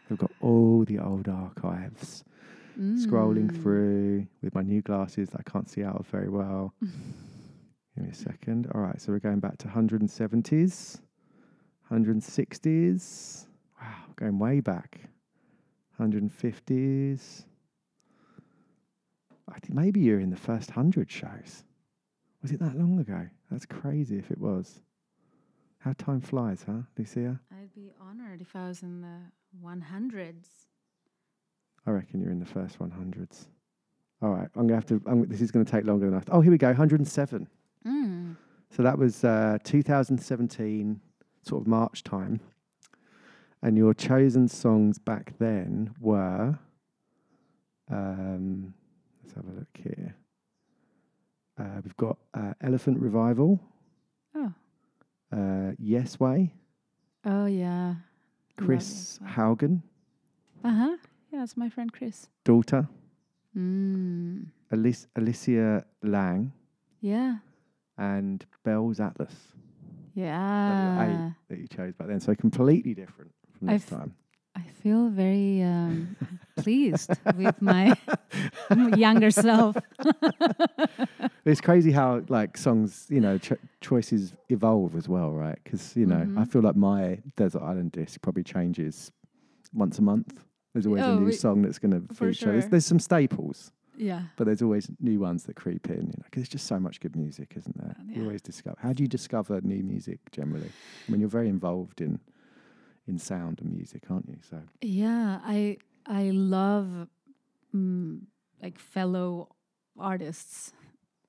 [0.09, 2.25] We've got all the old archives.
[2.77, 3.61] Scrolling Mm.
[3.63, 6.73] through with my new glasses that I can't see out of very well.
[6.81, 8.69] Give me a second.
[8.75, 10.99] All right, so we're going back to 170s,
[11.89, 13.45] 160s.
[13.81, 14.99] Wow, going way back.
[16.01, 17.45] 150s.
[19.47, 21.63] I think maybe you're in the first 100 shows.
[22.41, 23.27] Was it that long ago?
[23.49, 24.81] That's crazy if it was.
[25.79, 27.39] How time flies, huh, Lucia?
[27.51, 29.19] I'd be honored if I was in the
[29.63, 30.47] 100s.
[31.85, 33.45] I reckon you're in the first 100s.
[34.21, 35.01] All right, I'm gonna have to.
[35.05, 36.23] I'm, this is going to take longer than I.
[36.31, 36.67] Oh, here we go.
[36.67, 37.47] 107.
[37.85, 38.35] Mm.
[38.75, 40.99] So that was uh, 2017,
[41.43, 42.39] sort of March time.
[43.61, 46.57] And your chosen songs back then were.
[47.91, 48.73] Um,
[49.35, 50.15] have a look here.
[51.59, 53.59] Uh, we've got uh, Elephant Revival.
[54.35, 54.51] Oh.
[55.31, 56.53] Uh, yes Way.
[57.25, 57.95] Oh, yeah.
[58.57, 59.81] Chris Haugen.
[60.63, 60.97] Uh huh.
[61.31, 62.27] Yeah, it's my friend Chris.
[62.43, 62.87] Daughter.
[63.57, 64.47] Mm.
[64.71, 66.51] Alicia Lang.
[67.01, 67.37] Yeah.
[67.97, 69.33] And Bells Atlas.
[70.13, 71.31] Yeah.
[71.49, 72.19] that you chose back then.
[72.19, 74.15] So completely different from I this f- time.
[74.55, 76.15] I feel very um,
[76.55, 77.95] pleased with my
[78.95, 79.75] younger self.
[81.45, 85.59] It's crazy how like songs, you know, ch- choices evolve as well, right?
[85.63, 86.51] Because you know, I Mhm.
[86.51, 89.11] feel like my Desert Island disc probably changes
[89.71, 90.43] once a month.
[90.73, 92.51] There's always Oh, a new we- song that's going to feature.
[92.51, 92.69] There's, sure.
[92.71, 94.23] there's some staples, Yeah.
[94.37, 95.97] but there's always new ones that creep in.
[95.97, 97.95] You know, because there's just so much good music, isn't there?
[98.07, 98.77] You always discover.
[98.79, 100.71] How do you discover new music generally?
[101.07, 102.19] I mean, you're very involved in
[103.07, 104.37] in sound and music, aren't you?
[104.49, 105.77] So Yeah, I
[106.07, 107.07] I love
[107.73, 108.21] mm,
[108.61, 109.55] like fellow
[109.97, 110.73] artists.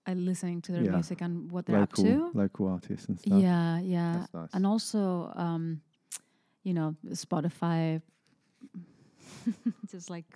[0.06, 0.92] I listening to their Yeah.
[0.92, 2.38] music and what they're local up to.
[2.38, 3.40] local artists and stuff.
[3.40, 4.50] Yeah, yeah, nice.
[4.54, 5.80] and also um,
[6.62, 8.00] you know Spotify,
[9.90, 10.26] just like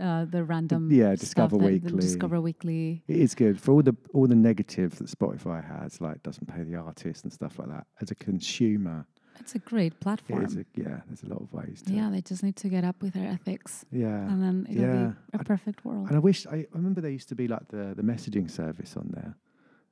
[0.00, 2.00] uh, the random yeah, Discover Weekly.
[2.00, 3.02] Discover Weekly.
[3.06, 6.62] It is good for all the all the negatives that Spotify has, like doesn't pay
[6.62, 7.86] the artist and stuff like that.
[8.00, 9.06] As a consumer,
[9.40, 10.44] It's a great platform.
[10.44, 11.00] is a, yeah.
[11.06, 13.28] There's a lot of ways to yeah, they just need to get up with their
[13.28, 13.84] ethics.
[13.92, 15.06] Yeah, and then it'll yeah.
[15.32, 16.06] be a perfect world.
[16.08, 18.96] And I wish I, I remember there used to be like the the messaging service
[18.96, 19.36] on there,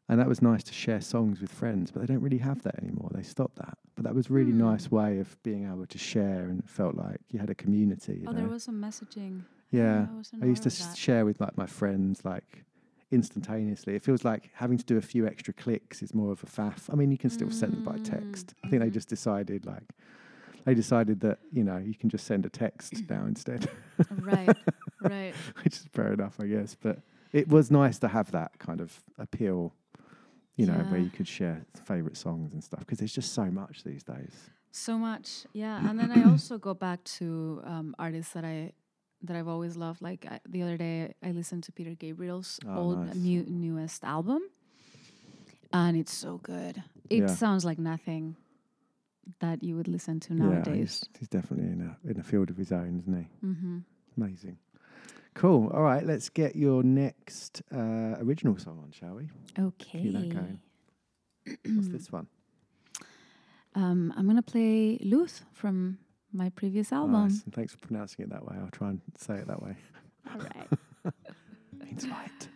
[0.08, 1.90] and that was nice to share songs with friends.
[1.90, 3.10] But they don't really have that anymore.
[3.12, 3.76] They stopped that.
[3.94, 4.58] But that was a really Hmm.
[4.70, 8.24] nice way of being able to share, and it felt like you had a community.
[8.26, 8.38] Oh, know?
[8.38, 9.42] there was some messaging.
[9.70, 10.06] Yeah,
[10.40, 10.96] I I used to aware of s- that.
[10.96, 12.64] share with like my friends like
[13.12, 13.94] instantaneously.
[13.94, 16.90] It feels like having to do a few extra clicks is more of a faff.
[16.92, 18.54] I mean, you can still send them by Mm, text.
[18.64, 19.84] I think they just decided like
[20.64, 23.68] they decided that you know you can just send a text now instead.
[24.10, 24.56] Right,
[25.00, 25.34] right.
[25.64, 26.74] Which is fair enough, I guess.
[26.80, 27.00] But
[27.32, 29.74] it was nice to have that kind of appeal.
[30.56, 33.84] You know, where you could share favorite songs and stuff because there's just so much
[33.84, 34.50] these days.
[34.70, 35.88] So much, yeah.
[35.88, 38.72] And then I also go back to um, artists that I
[39.22, 40.02] that I've always loved.
[40.02, 43.14] Like I, the other day, I listened to Peter Gabriel's Oh, old nice.
[43.16, 44.42] new newest album,
[45.72, 46.82] and it's so good.
[47.10, 47.26] It Yeah.
[47.34, 48.36] sounds like nothing
[49.40, 51.04] that you would listen to Yeah, nowadays.
[51.12, 53.28] he's, he's definitely in a in a field of his own, isn't he?
[53.46, 53.78] hmm
[54.16, 54.58] Amazing.
[55.34, 55.68] Cool.
[55.72, 59.30] All right, let's get your next uh, original song on, shall we?
[59.58, 60.58] Okay.
[61.74, 62.26] What's this one?
[63.74, 65.98] Um, I'm gonna play Luth from
[66.32, 67.12] my previous album.
[67.12, 67.42] Nice.
[67.44, 68.56] And thanks for pronouncing it that way.
[68.60, 69.74] I'll try and say it that way.
[70.32, 71.14] All right.
[71.84, 72.48] Means light.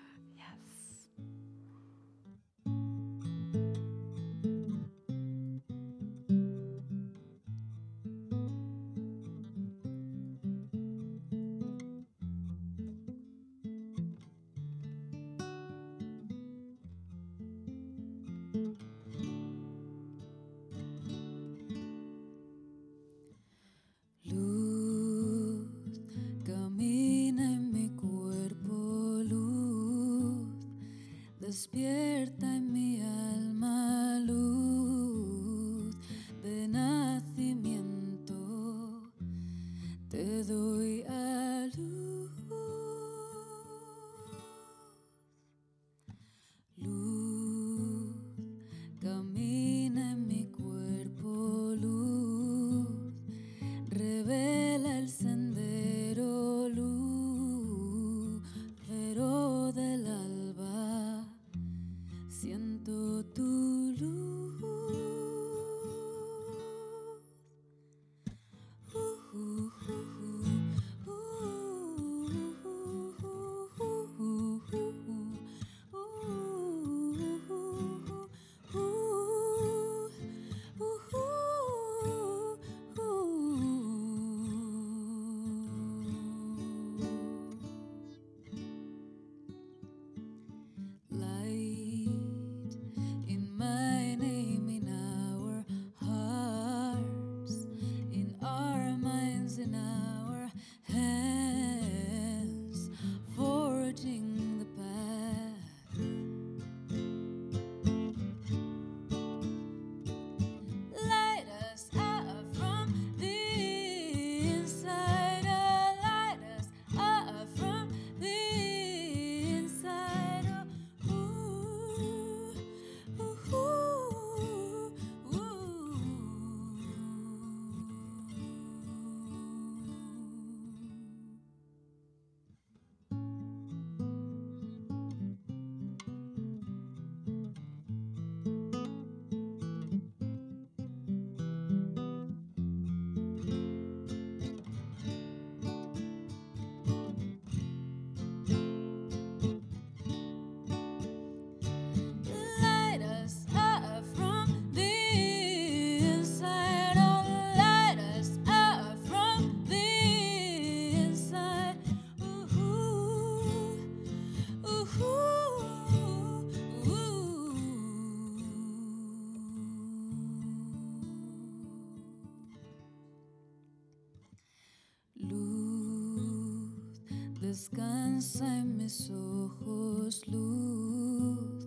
[177.65, 181.67] Piensa en mis ojos, luz.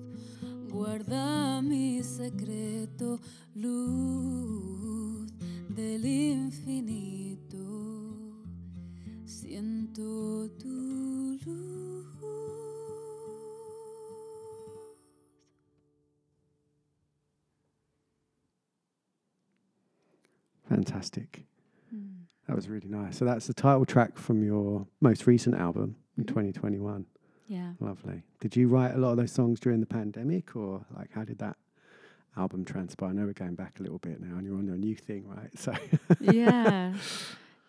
[0.70, 3.20] Guarda mi secreto,
[3.56, 5.34] luz
[5.70, 7.60] del infinito.
[9.26, 11.90] Siento tu luz.
[20.68, 21.48] Fantastic.
[22.60, 23.18] Was really nice.
[23.18, 27.06] So that's the title track from your most recent album in 2021.
[27.48, 27.72] Yeah.
[27.80, 28.24] Lovely.
[28.42, 31.38] Did you write a lot of those songs during the pandemic, or like how did
[31.38, 31.56] that
[32.36, 33.12] album transpire?
[33.12, 35.24] I know we're going back a little bit now, and you're on a new thing,
[35.26, 35.58] right?
[35.58, 35.74] So
[36.20, 36.96] yeah,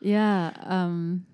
[0.00, 0.54] yeah.
[0.60, 1.24] Um,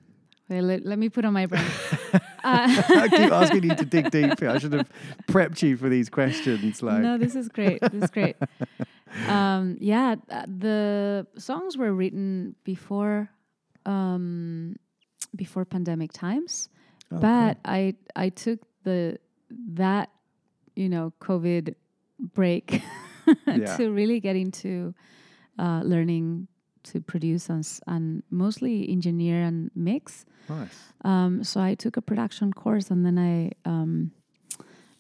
[0.50, 1.64] well, let, let me put on my brain.
[2.44, 4.38] Uh, I keep asking you to dig deep.
[4.38, 4.50] here.
[4.50, 4.88] I should have
[5.26, 6.80] prepped you for these questions.
[6.80, 7.80] Like, no, this is great.
[7.80, 8.36] This is great.
[9.26, 13.30] um, yeah, uh, the songs were written before
[13.86, 14.76] um,
[15.34, 16.68] before pandemic times,
[17.10, 19.18] Oh, but I I took the
[19.74, 20.10] that
[20.74, 21.74] you know COVID
[22.34, 22.82] break
[23.46, 23.76] Yeah.
[23.76, 24.94] to really get into
[25.58, 26.48] uh, learning
[26.84, 30.24] to produce and, and mostly engineer and mix.
[30.48, 30.92] Nice.
[31.04, 34.12] Um, so I took a production course, and then I um,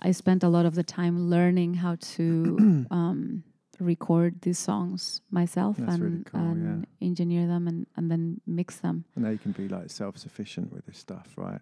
[0.00, 3.42] I spent a lot of the time learning how to um,
[3.84, 8.76] record these songs myself That's and, really cool, and engineer them and, and then mix
[8.76, 9.04] them.
[9.14, 11.60] And now you can be like self-sufficient with this stuff, right?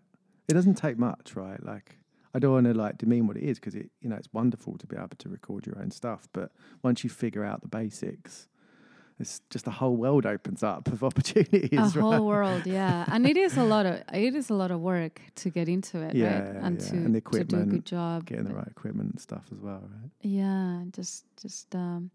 [0.49, 1.63] It doesn't take much, right?
[1.65, 1.99] Like
[2.35, 4.77] I don't want to like demean what it is because it, you know, it's wonderful
[4.79, 6.29] to be able to record your own stuff.
[6.33, 6.51] But
[6.83, 8.49] once you figure out the basics,
[9.21, 11.73] it's just a whole world opens up of opportunities.
[11.73, 11.95] a right?
[11.95, 15.21] whole world, yeah, and it is a lot of it is a lot of work
[15.37, 16.57] to get into it, yeah, right?
[16.65, 16.89] And yeah.
[16.91, 18.25] to, and the to do a equipment, good job.
[18.27, 20.11] getting the right equipment and stuff as well, right?
[20.21, 22.11] Yeah, just just um,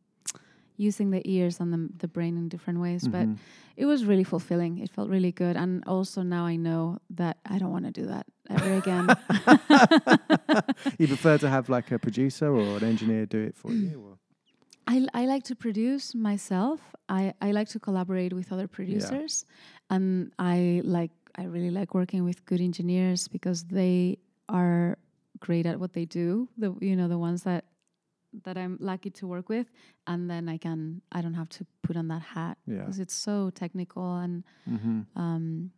[0.78, 3.08] using the ears and the the brain in different ways.
[3.08, 3.38] But Mhm.
[3.78, 4.80] it was really fulfilling.
[4.80, 8.08] It felt really good, and also now I know that I don't want to do
[8.08, 9.08] that ever again.
[11.00, 14.02] you prefer to have like a producer or an engineer do it for you?
[14.04, 14.18] Or?
[14.94, 16.80] I I like to produce myself.
[17.08, 19.46] I I like to collaborate with other producers,
[19.90, 21.12] and I like
[21.42, 24.18] I really like working with good engineers because they
[24.48, 24.98] are
[25.40, 26.48] great at what they do.
[26.58, 27.64] The you know the ones that
[28.46, 29.68] that I'm lucky to work with,
[30.06, 32.80] and then I can I don't have to put on that hat Yeah.
[32.80, 35.06] because it's so technical and Mhm.
[35.16, 35.72] um,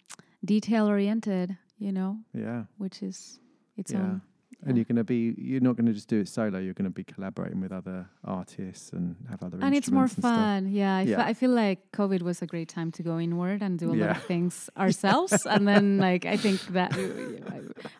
[0.43, 1.57] detail oriented.
[1.79, 2.65] You know, Yeah.
[2.77, 3.39] which is
[3.75, 4.01] its yeah.
[4.01, 4.21] own.
[4.63, 6.59] And you're going to be, you're not going to just do it solo.
[6.59, 10.11] You're going to be collaborating with other artists and have other and it's more and
[10.11, 10.21] stuff.
[10.21, 10.71] fun.
[10.71, 11.25] Yeah, I, Yeah.
[11.25, 14.17] I feel like COVID was a great time to go inward and do a lot
[14.17, 15.45] of things ourselves.
[15.47, 16.91] and then, like, I think that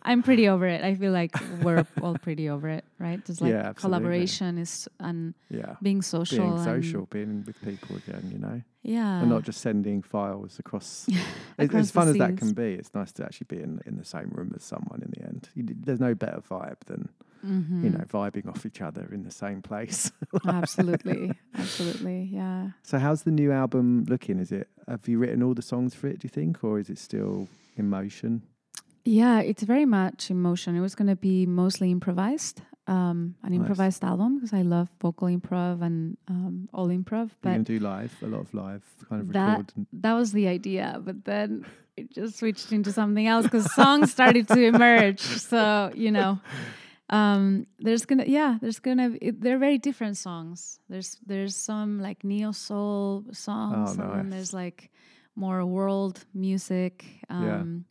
[0.04, 0.84] I'm pretty over it.
[0.84, 3.24] I feel like we're all pretty over it, right?
[3.26, 5.76] Just like Yeah, collaboration is and Yeah.
[5.82, 8.62] being social, Being social, being with people again, you know?
[8.84, 9.20] Yeah.
[9.22, 11.08] And not just sending files across.
[11.60, 13.98] As- Across as fun as that can be, it's nice to actually be in, in
[13.98, 15.50] the same room as someone in the end.
[15.54, 17.02] You, d- there's no better vibe than,
[17.44, 17.94] you Mhm.
[17.94, 20.12] know, vibing off each other in the same place.
[20.62, 21.22] absolutely,
[21.64, 22.72] absolutely, yeah.
[22.84, 24.38] So, how's the new album looking?
[24.40, 26.90] Is it, have you written all the songs for it, do you think, or is
[26.90, 27.48] it still
[27.78, 28.42] in motion?
[29.04, 30.76] Yeah, it's very much in motion.
[30.76, 33.60] It was going to be mostly improvised, um, an Nice.
[33.60, 37.30] improvised album because I love vocal improv and um, all improv.
[37.42, 39.74] But going to do live, a lot of live kind of that record.
[40.04, 41.66] that was the idea, but then
[41.98, 45.20] it just switched into something else because songs started to emerge.
[45.22, 46.40] So you know,
[47.10, 50.80] um, there's gonna yeah, there's gonna it, they're very different songs.
[50.90, 54.32] There's there's some like neo soul songs, and then nice.
[54.32, 54.90] there's like
[55.36, 57.06] more world music.
[57.30, 57.62] Yeah.
[57.62, 57.86] Um,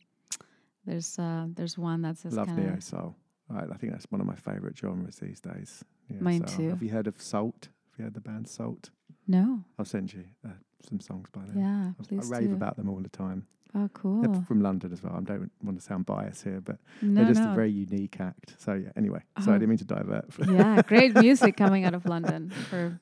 [0.85, 3.15] There's uh, there's one that's just Love neo soul.
[3.49, 5.83] Right, I think that's one of my favourite genres these days.
[6.09, 6.57] Neo Mine soul.
[6.57, 6.69] too.
[6.69, 7.67] Have you heard of Sault?
[7.91, 8.89] Have you heard the band Sault?
[9.27, 9.63] no.
[9.77, 10.49] I'll send you uh,
[10.89, 11.57] some songs by them.
[11.59, 12.55] Yeah, I- please I rave do.
[12.55, 13.45] about them all the time.
[13.73, 14.21] Oh, cool.
[14.21, 15.15] They're from London as well.
[15.15, 17.51] I don't want to sound biased here, but No, they're just no.
[17.53, 18.55] a very unique act.
[18.57, 18.89] So yeah.
[18.97, 19.59] Anyway, sorry, I Oh.
[19.59, 20.25] didn't mean to divert.
[20.47, 22.99] yeah, great music coming out of London for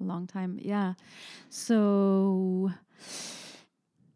[0.00, 0.58] a long time.
[0.62, 0.94] Yeah.
[1.50, 2.70] So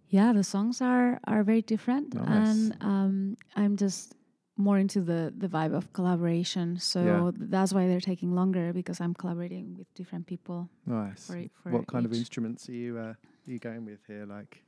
[0.08, 2.26] yeah, the songs are are very different Nice.
[2.28, 4.14] and um I'm just
[4.56, 6.78] more into the the vibe of collaboration.
[6.78, 7.30] So Yeah.
[7.34, 10.68] that's why they're taking longer because I'm collaborating with different people.
[10.86, 11.26] Nice.
[11.26, 13.14] For, for what kind of instruments are you uh,
[13.46, 14.26] are you going with here?
[14.26, 14.62] Like,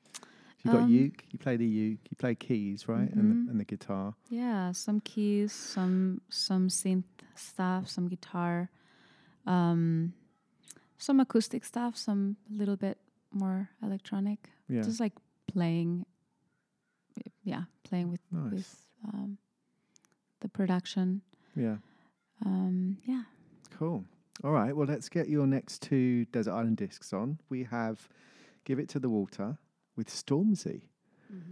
[0.65, 1.25] you got Um, uke.
[1.33, 2.01] You play the uke.
[2.11, 3.11] You play keys, right?
[3.13, 3.45] And Mhm.
[3.47, 4.15] the, and the guitar.
[4.31, 7.05] Yeah, some keys, some some synth
[7.35, 8.71] stuff, some guitar,
[9.47, 10.13] um,
[10.99, 12.99] some acoustic stuff, some a little bit
[13.33, 14.51] more electronic.
[14.69, 14.83] Yeah.
[14.83, 15.15] Just like
[15.49, 16.07] playing,
[17.45, 18.53] yeah, playing with Nice.
[18.53, 19.39] with um,
[20.41, 21.23] the production.
[21.57, 21.79] Yeah.
[22.45, 23.25] Um, yeah.
[23.71, 24.05] Cool.
[24.45, 24.75] All right.
[24.77, 27.39] Well, let's get your next two Desert Island discs on.
[27.49, 28.09] We have
[28.65, 29.59] "Give It to the Water"
[29.97, 30.83] with Stormzy.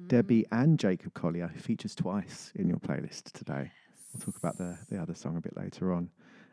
[0.08, 3.70] Debbie and Jacob Collier, who features twice in your playlist today.
[4.12, 6.10] We'll talk about the, the other song a bit later on.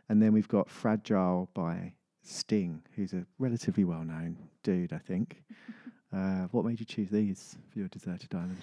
[0.10, 5.44] And then we've got Fragile by Sting, who's a relatively well known dude, I think.
[6.16, 8.62] uh, what made you choose these for your deserted island?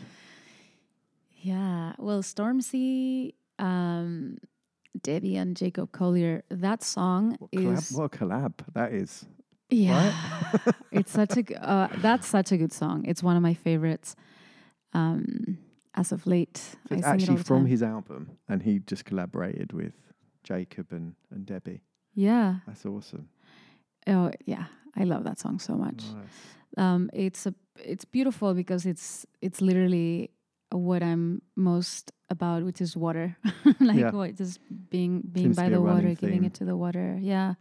[1.42, 1.92] Yeah.
[1.98, 4.38] Well, Stormzy, um,
[5.02, 6.42] Debbie, and Jacob Collier.
[6.50, 9.26] That song Collab, is what a collab that is.
[9.74, 10.12] Yeah.
[10.92, 13.04] it's such a uh, that's such a good song.
[13.06, 14.16] It's one of my favorites.
[14.92, 15.58] Um,
[15.96, 17.66] as of late, So it's it actually the from time.
[17.66, 19.92] his album, and he just collaborated with
[20.42, 21.82] Jacob and, and Debbie.
[22.14, 22.56] Yeah.
[22.66, 23.28] That's awesome.
[24.06, 24.66] Oh yeah,
[24.96, 26.02] I love that song so much.
[26.76, 30.30] Um, it's a it's beautiful because it's it's literally
[30.70, 33.36] what I'm most about, which is water.
[33.80, 34.10] like Yeah.
[34.10, 34.58] what just
[34.90, 37.18] being being Seems by the water, running giving it to the water.
[37.20, 37.54] Yeah.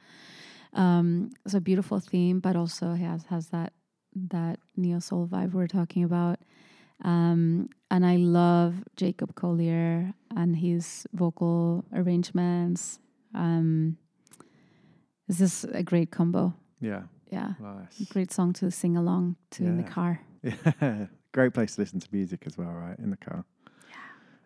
[0.73, 3.73] Um, it's a beautiful theme, but also has has that
[4.15, 6.39] that neo soul vibe we're talking about.
[7.03, 12.99] Um, and I love Jacob Collier and his vocal arrangements.
[13.33, 13.97] Um,
[15.27, 16.53] this is a great combo.
[16.79, 17.03] Yeah.
[17.31, 17.53] Yeah.
[17.59, 18.07] Nice.
[18.09, 20.21] Great song to sing along to in the car.
[20.43, 21.07] Yeah.
[21.31, 22.99] Great place to listen to music as well, right?
[22.99, 23.45] In the car.
[23.89, 23.95] Yeah.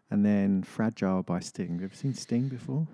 [0.10, 1.72] And then Fragile by Sting.
[1.72, 2.88] Have you ever seen Sting before?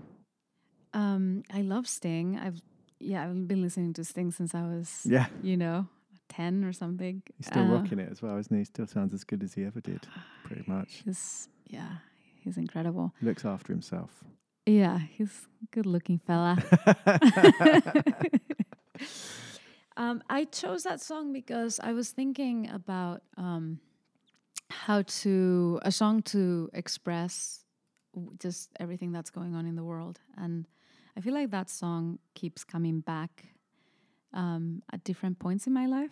[0.94, 2.40] Um, I love Sting.
[2.40, 2.62] I've
[3.04, 5.28] yeah, I've been listening to Sting since I was Yeah.
[5.42, 5.88] you know,
[6.30, 7.22] ten or something.
[7.38, 8.64] He's still Uh, rocking it as well, isn't he?
[8.64, 10.08] Still sounds as good as he ever did,
[10.46, 11.02] pretty much.
[11.06, 11.98] He's yeah,
[12.42, 13.14] he's incredible.
[13.22, 14.24] Looks after himself.
[14.66, 16.58] Yeah, he's a good looking fella.
[19.98, 23.80] um, I chose that song because I was thinking about um,
[24.70, 27.66] how to a song to express
[28.14, 30.66] w- just everything that's going on in the world, and
[31.16, 33.46] I feel like that song keeps coming back
[34.34, 36.12] um, at different points in my life.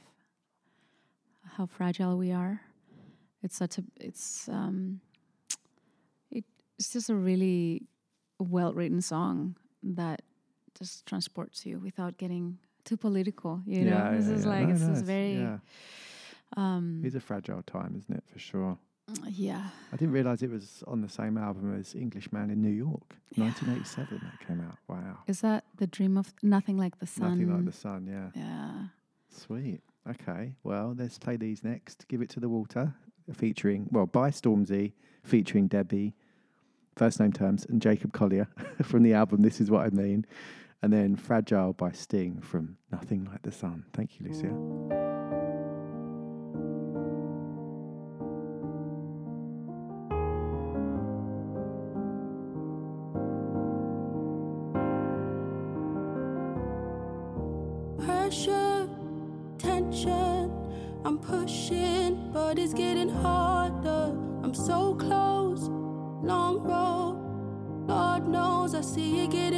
[1.58, 2.62] How fragile we are.
[3.44, 5.02] It's such a it's um,
[6.30, 6.46] it,
[6.78, 7.88] it's just a really
[8.40, 10.22] well written song that
[10.78, 13.62] just transports you without getting too political.
[13.66, 14.50] You know, Yeah, this yeah, is yeah.
[14.52, 15.58] like No, it's no, it's- very yeah.
[16.56, 18.24] um It's a fragile time, isn't it?
[18.32, 18.78] For sure.
[19.30, 19.70] Yeah.
[19.92, 24.22] I didn't realize it was on the same album as Englishman in New York, 1987.
[24.24, 24.78] That came out.
[24.88, 25.20] Wow.
[25.28, 27.32] Is that the dream of nothing like the sun?
[27.32, 28.08] Nothing like the sun.
[28.10, 28.42] Yeah.
[28.42, 28.72] Yeah.
[29.30, 29.82] Sweet.
[30.10, 30.54] Okay.
[30.64, 32.08] Well, let's play these next.
[32.08, 32.94] Give it to the water,
[33.34, 34.94] featuring well by Stormzy,
[35.24, 36.14] featuring Debbie,
[36.96, 38.48] first name terms, and Jacob Collier
[38.84, 40.26] from the album This Is What I Mean,
[40.82, 43.86] and then Fragile by Sting from Nothing Like the Sun.
[43.94, 45.11] Thank you, Lucia.
[68.94, 69.51] See it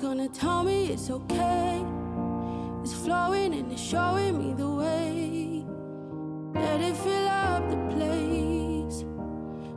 [0.00, 1.84] Gonna tell me it's okay.
[2.82, 5.64] It's flowing and it's showing me the way.
[6.54, 9.04] Let it fill up the place.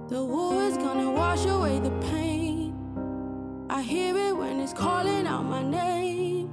[0.10, 2.76] The water's gonna wash away the pain.
[3.68, 6.52] I hear it when it's calling out my name.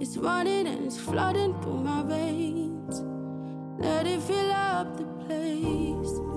[0.00, 3.02] It's running and it's flooding through my veins.
[3.78, 6.35] Let it fill up the place.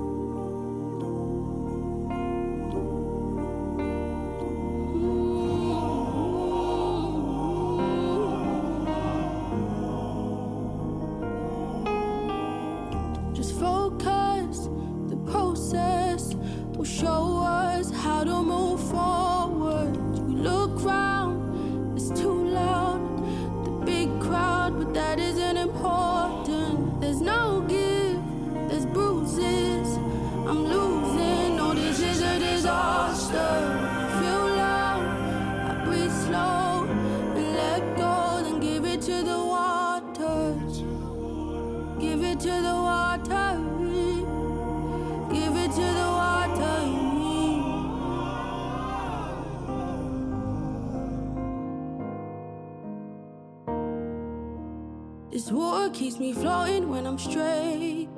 [56.09, 58.09] Keeps me floating when I'm straight.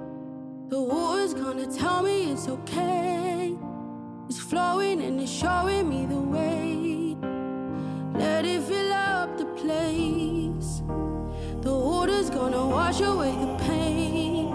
[0.70, 3.54] The water's gonna tell me it's okay.
[4.30, 7.18] It's flowing and it's showing me the way.
[8.18, 10.82] Let it fill up the place.
[11.66, 14.54] The water's gonna wash away the pain.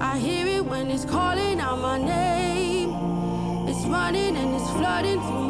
[0.00, 2.90] I hear it when it's calling out my name.
[3.68, 5.49] It's running and it's flooding through my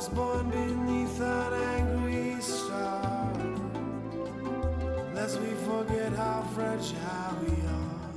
[0.00, 3.34] Us born beneath an angry star,
[5.12, 8.08] lest we forget how fragile we are.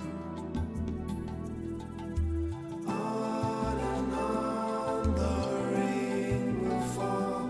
[2.88, 5.36] On and on the
[5.76, 7.50] rain will fall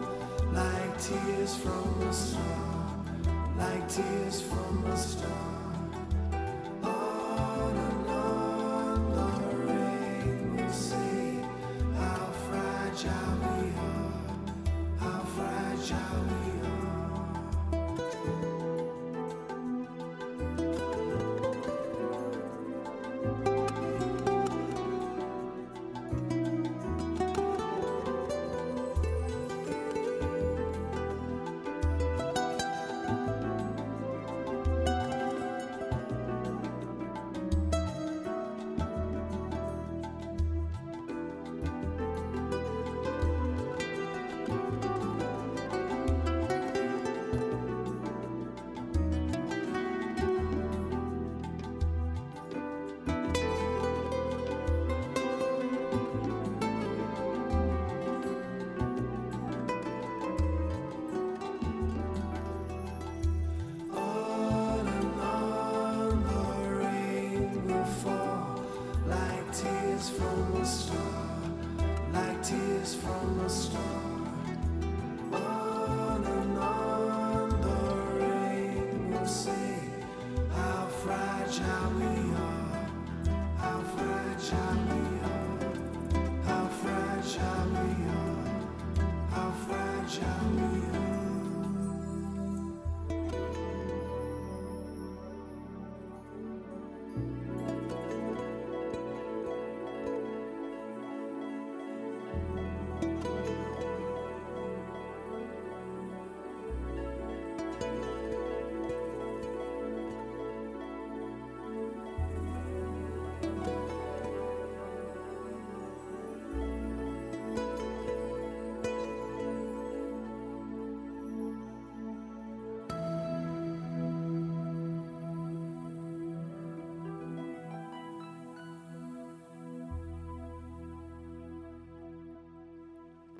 [0.52, 3.06] like tears from a star,
[3.56, 5.43] like tears from a star.
[15.84, 16.63] Fragile we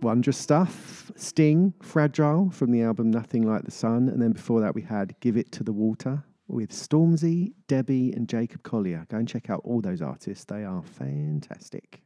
[0.04, 1.14] Wondrous stuff.
[1.16, 4.10] Sting, Fragile from the album Nothing Like the Sun.
[4.10, 8.28] And then before that, we had Give It to the Water with Stormzy, Debbie, and
[8.28, 9.08] Jacob Collier.
[9.10, 10.44] Go and check out all those artists.
[10.44, 12.02] They are fantastic.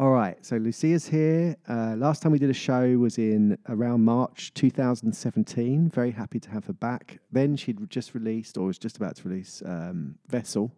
[0.00, 1.54] All right, so Lucia's here.
[1.68, 5.90] Uh, last time we did a show was in around March 2017.
[5.90, 7.20] Very happy to have her back.
[7.30, 10.72] Then she'd just released, or was just about to release, um, Vessel.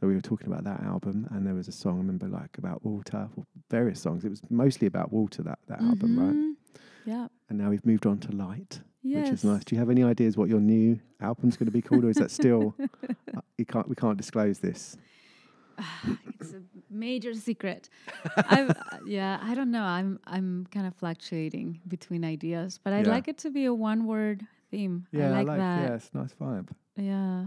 [0.00, 2.56] So we were talking about that album, and there was a song I remember like
[2.56, 4.24] about water, or various songs.
[4.24, 6.34] It was mostly about water that that album, right?
[6.36, 6.52] Mhm.
[7.04, 7.26] Yeah.
[7.48, 9.64] And now we've moved on to Light, which is nice.
[9.64, 12.16] Do you have any ideas what your new album's going to be called, or is
[12.18, 12.74] that still
[13.36, 14.96] uh, you can't we can't disclose this?
[16.40, 17.88] it's a major secret.
[18.36, 18.74] I've, uh,
[19.06, 19.82] yeah, I don't know.
[19.98, 23.12] I'm I'm kind of fluctuating between ideas, but I'd Yeah.
[23.16, 25.06] like it to be a one word theme.
[25.12, 25.80] Yeah, I like, that.
[25.82, 26.68] Yeah, it's a nice vibe.
[26.96, 27.46] Yeah.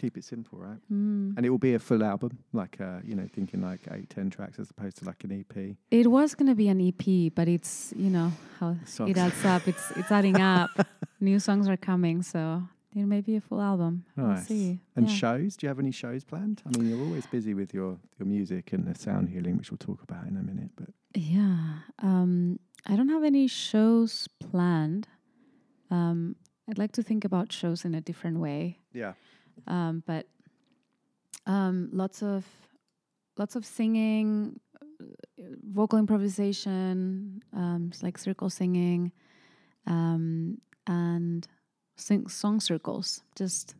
[0.00, 0.78] Keep it simple, right?
[0.90, 1.34] Mm.
[1.36, 4.30] And it will be a full album, like uh, you know, thinking like eight, ten
[4.30, 5.76] tracks as opposed to like an EP.
[5.90, 9.10] It was gonna be an EP, but it's you know how Songs.
[9.10, 9.68] it adds up.
[9.68, 10.70] It's it's adding up.
[11.20, 12.62] New songs are coming, so
[12.96, 14.04] it may be a full album.
[14.16, 14.80] We'll see.
[14.96, 15.14] And Yeah.
[15.14, 15.54] shows?
[15.56, 16.62] Do you have any shows planned?
[16.66, 19.76] I mean, you're always busy with your your music and the sound healing, which we'll
[19.88, 20.70] talk about in a minute.
[20.76, 21.80] But Yeah.
[21.98, 25.08] Um, I don't have any shows planned.
[25.90, 26.36] Um,
[26.70, 28.78] I'd like to think about shows in a different way.
[28.94, 29.12] Yeah.
[29.66, 30.26] Um, but
[31.46, 32.44] um, lots of
[33.36, 34.60] lots of singing,
[35.00, 35.04] uh,
[35.72, 39.12] vocal improvisation, um, like circle singing,
[39.86, 41.46] um, and
[41.96, 43.22] sing song circles.
[43.36, 43.74] Just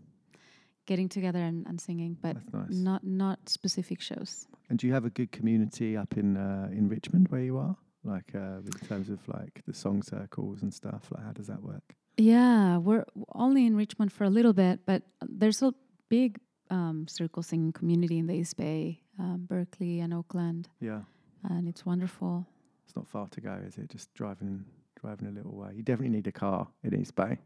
[0.87, 2.65] getting together and, and singing, but nice.
[2.71, 4.47] not not specific shows.
[4.69, 7.77] and do you have a good community up in uh, in Richmond where you are?
[8.03, 11.03] Like uh, in terms of like the song circles and stuff.
[11.13, 11.95] Like how does that work?
[12.17, 13.05] Yeah, we're
[13.35, 15.73] only in Richmond for a little bit, but there's a
[16.09, 16.39] big
[16.71, 21.01] um, circle singing community in the East Bay, um, Berkeley and Oakland, Yeah.
[21.49, 22.47] and it's wonderful.
[22.87, 23.89] It's not far to go, is it?
[23.89, 24.65] Just driving
[25.01, 25.73] driving a little way.
[25.75, 27.39] You definitely need a car in East Bay,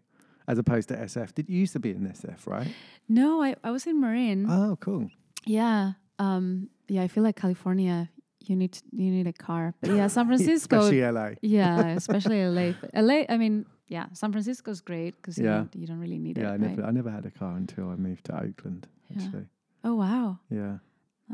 [0.49, 1.35] as opposed to SF.
[1.35, 2.67] Did you used to be in SF, right?
[3.09, 4.51] No, I, I was in Marin.
[4.51, 5.09] Oh, cool.
[5.47, 7.03] Yeah, um, yeah.
[7.03, 8.11] I feel like California,
[8.41, 11.31] you need you need a car, but yeah, San Francisco, Especially LA.
[11.43, 12.73] Yeah, especially LA.
[12.81, 15.57] But LA, I mean, yeah, San Francisco's great because you, Yeah.
[15.59, 16.55] don't- you don't really need Yeah, it.
[16.55, 16.89] I never right?
[16.89, 18.87] I never had a car until I moved to Oakland.
[19.11, 19.23] Yeah.
[19.23, 19.47] Actually,
[19.85, 20.39] Oh wow.
[20.51, 20.79] yeah,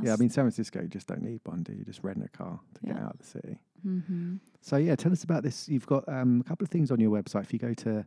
[0.03, 0.13] yeah.
[0.13, 1.85] I mean, San Francisco, you just don't need one, do you?
[1.85, 3.59] Just rent a car to get out of the city.
[3.87, 4.37] Mm-hmm.
[4.61, 5.69] So yeah, tell us about this.
[5.69, 7.43] You've got um, a couple of things on your website.
[7.45, 8.05] If you go to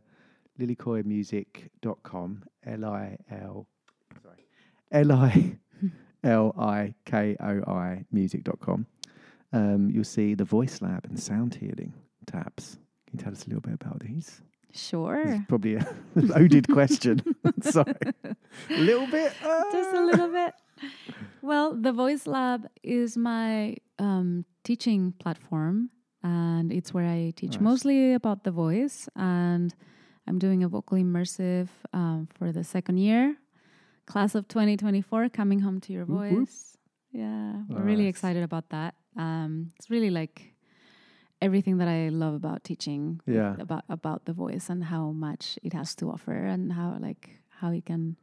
[0.60, 3.66] lilikoimusic.com, L I L,
[4.22, 4.46] sorry,
[4.92, 5.58] L I
[6.22, 8.86] L I K O I music.com,
[9.52, 11.94] um, you'll see the voice lab and sound healing
[12.26, 12.78] tabs.
[13.14, 14.40] Can you tell us a little bit about these?
[14.72, 15.44] Sure.
[15.48, 15.86] Probably a
[16.16, 17.22] loaded question.
[17.62, 17.94] Sorry.
[18.70, 19.32] A little bit.
[19.72, 20.52] Just a little bit.
[21.40, 25.90] Well, the Voice Lab is my um, teaching platform,
[26.24, 29.08] and it's where I teach mostly about the voice.
[29.14, 29.72] And
[30.26, 33.36] I'm doing a vocal immersive um, for the second year,
[34.06, 36.38] class of 2024, coming home to your Whoop, whoop.
[36.48, 36.76] voice.
[37.12, 38.96] Yeah, we're really excited about that.
[39.16, 40.53] Um, it's really like
[41.46, 43.54] everything that I love about teaching Yeah.
[43.60, 47.24] about about the voice and how much it has to offer and how like
[47.60, 48.16] how it can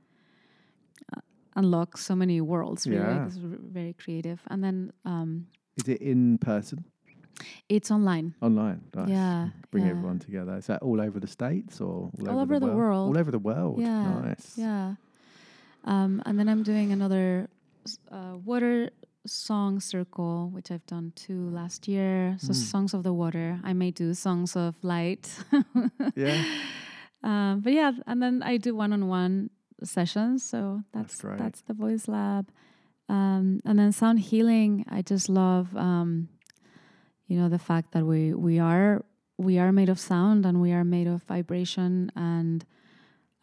[1.15, 1.22] uh,
[1.56, 3.26] unlock so many worlds really Yeah.
[3.27, 6.84] it's r- very creative and then um Is it in person?
[7.69, 8.80] it's online Online.
[8.95, 9.10] Nice.
[9.10, 9.91] Yeah, Bring yeah.
[9.91, 10.57] everyone together.
[10.57, 13.39] Is that all over the states or all, all over the world All over the
[13.49, 13.80] world.
[13.80, 14.57] yeah Nice.
[14.57, 14.95] yeah
[15.93, 17.48] um and then i'm doing another
[18.11, 18.89] uh, water
[19.26, 22.56] song circle which i've done two last year so Mm.
[22.56, 25.30] songs of the water i may do songs of light
[26.15, 26.43] Yeah.
[27.23, 29.49] um, but yeah and then i do one-on-one
[29.84, 31.38] sessions so that's great.
[31.38, 32.49] that's the voice lab
[33.10, 36.30] um, and then sound healing i just love um,
[37.27, 39.06] you know the fact that we we are
[39.38, 42.65] we are made of sound and we are made of vibration and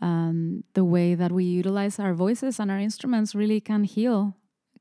[0.01, 4.37] um, the way that we utilize our voices and our instruments really can heal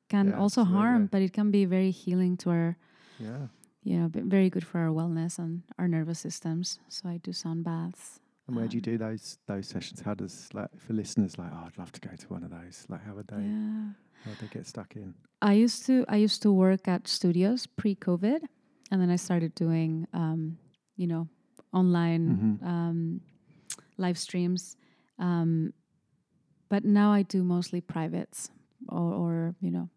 [0.10, 2.78] can Yeah, also harm but it can be very healing to our
[3.20, 3.48] Yeah.
[3.84, 7.64] you know very good for our wellness and our nervous systems so i do sound
[7.64, 10.00] baths And where do you do those those sessions?
[10.02, 12.86] How does like for listeners like, oh, I'd love to go to one of those.
[12.88, 13.44] Like, how would they?
[13.44, 13.92] Yeah.
[14.24, 15.14] How would they get stuck in?
[15.52, 18.40] I used to I used to work at studios pre-COVID,
[18.92, 20.58] and then I started doing um,
[20.96, 21.28] you know
[21.74, 22.56] online Mhm.
[22.64, 23.00] um,
[23.98, 24.78] live streams.
[25.20, 25.74] Um,
[26.70, 28.50] but now I do mostly privates
[28.88, 29.90] or, or you know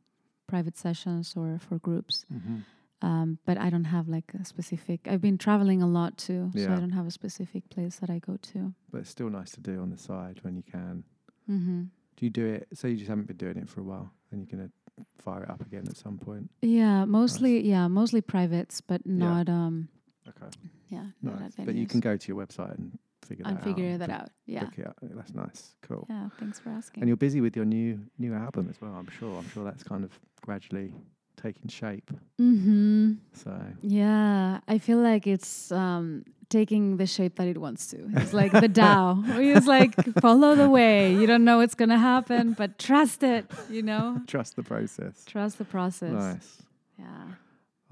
[0.51, 2.25] private sessions or for groups.
[2.33, 2.65] Mhm.
[3.03, 5.01] Um, but I don't have like a specific.
[5.11, 8.19] I've been traveling a lot too, so I don't have a specific place that I
[8.19, 8.75] go to.
[8.91, 11.05] But it's still nice to do on the side when you can.
[11.47, 11.83] hmm
[12.17, 12.69] Do you do it?
[12.75, 14.71] So you just haven't been doing it for a while, and you're gonna
[15.17, 16.51] fire it up again at some point.
[16.61, 19.25] Yeah, mostly yeah, mostly privates, but Yeah.
[19.27, 19.89] not um.
[20.29, 20.51] Okay.
[20.91, 21.55] Yeah, not Nice.
[21.69, 23.57] But you can go to your website and figure that out.
[23.57, 23.99] And figure out.
[24.01, 24.69] that out, yeah.
[24.89, 24.97] out.
[25.19, 25.75] That's nice.
[25.83, 26.05] Cool.
[26.11, 27.03] Yeah, thanks for asking.
[27.03, 28.95] And you're busy with your new new album as well.
[28.95, 29.39] I'm sure.
[29.39, 30.93] I'm sure that's kind of gradually
[31.41, 32.11] taking shape.
[32.41, 33.15] Mm-hmm.
[33.33, 37.99] So Yeah, I feel like it's um taking the shape that it wants to.
[38.17, 39.23] It's like the Tao.
[39.39, 41.15] It's like follow the way.
[41.15, 43.51] You don't know what's gonna happen, but trust it.
[43.71, 45.25] You know, trust the process.
[45.25, 46.13] trust the process.
[46.13, 46.63] Nice.
[46.99, 47.35] Yeah.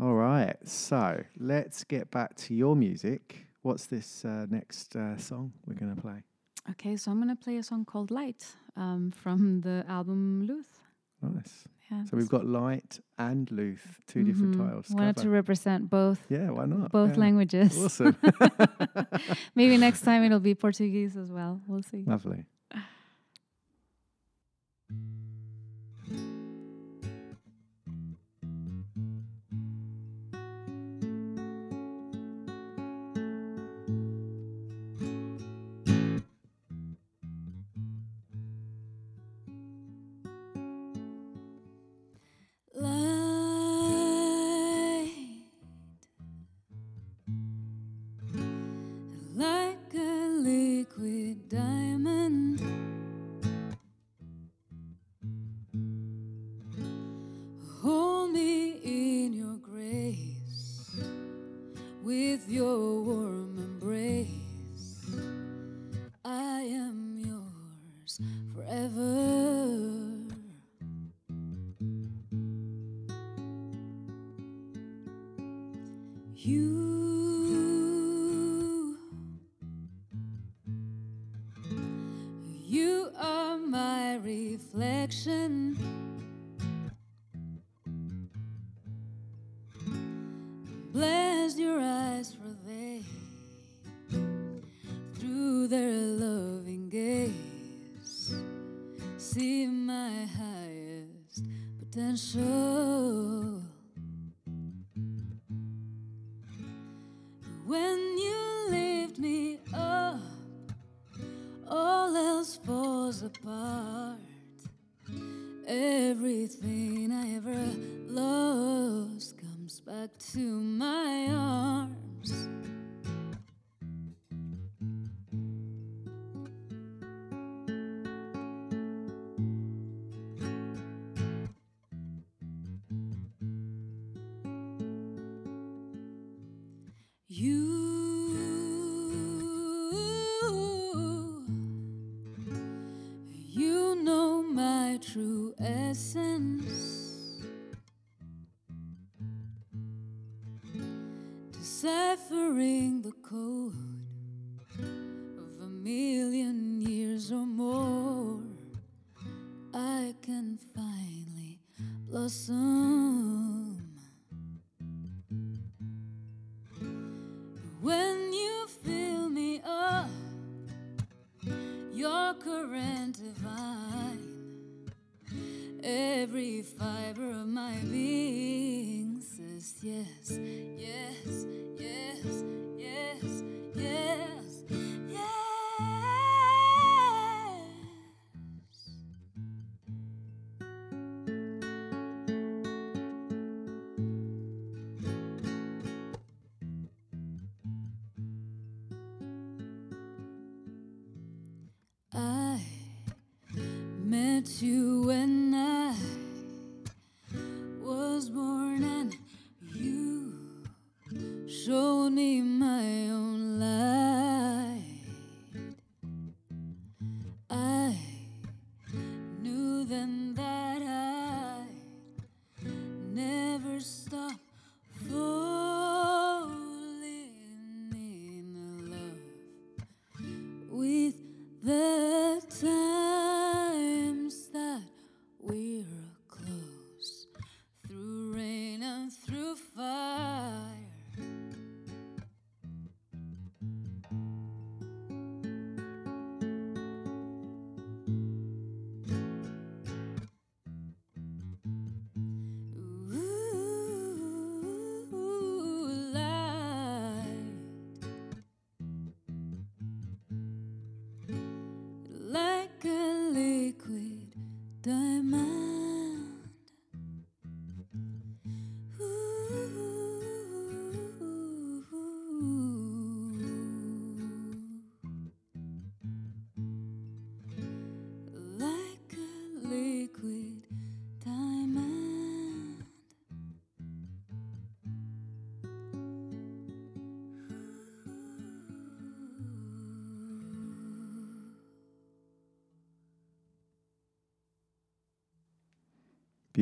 [0.00, 0.56] All right.
[0.64, 3.46] So let's get back to your music.
[3.62, 6.22] What's this uh, next uh, song we're going to play?
[6.70, 8.44] Okay, so I'm gonna play a song called Light
[8.76, 10.66] um, from the album Luz.
[11.22, 11.64] Nice.
[11.90, 13.78] Yeah, So we've got Light and Luz,
[14.08, 14.58] 2 different Mhm.
[14.66, 14.90] titles.
[14.90, 16.20] Wanted to represent both.
[16.28, 16.92] Yeah, why not?
[16.92, 17.20] Both Yeah.
[17.20, 17.76] languages.
[17.78, 18.14] Awesome.
[19.54, 21.62] Maybe next time it'll be Portuguese as well.
[21.66, 22.04] We'll see.
[22.06, 22.44] Lovely.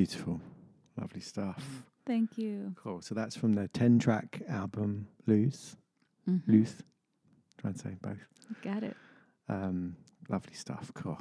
[0.01, 0.43] Beautiful.
[1.01, 1.65] Lovely stuff.
[2.05, 2.75] Thank you.
[2.77, 3.01] Cool.
[3.01, 5.75] So that's from the 10 track album Lose.
[6.29, 6.43] Mhm.
[6.47, 6.83] Luz.
[7.57, 8.19] Try and say both.
[8.61, 8.95] Got it.
[9.49, 9.97] Um,
[10.29, 10.93] lovely stuff.
[10.93, 11.19] Cool.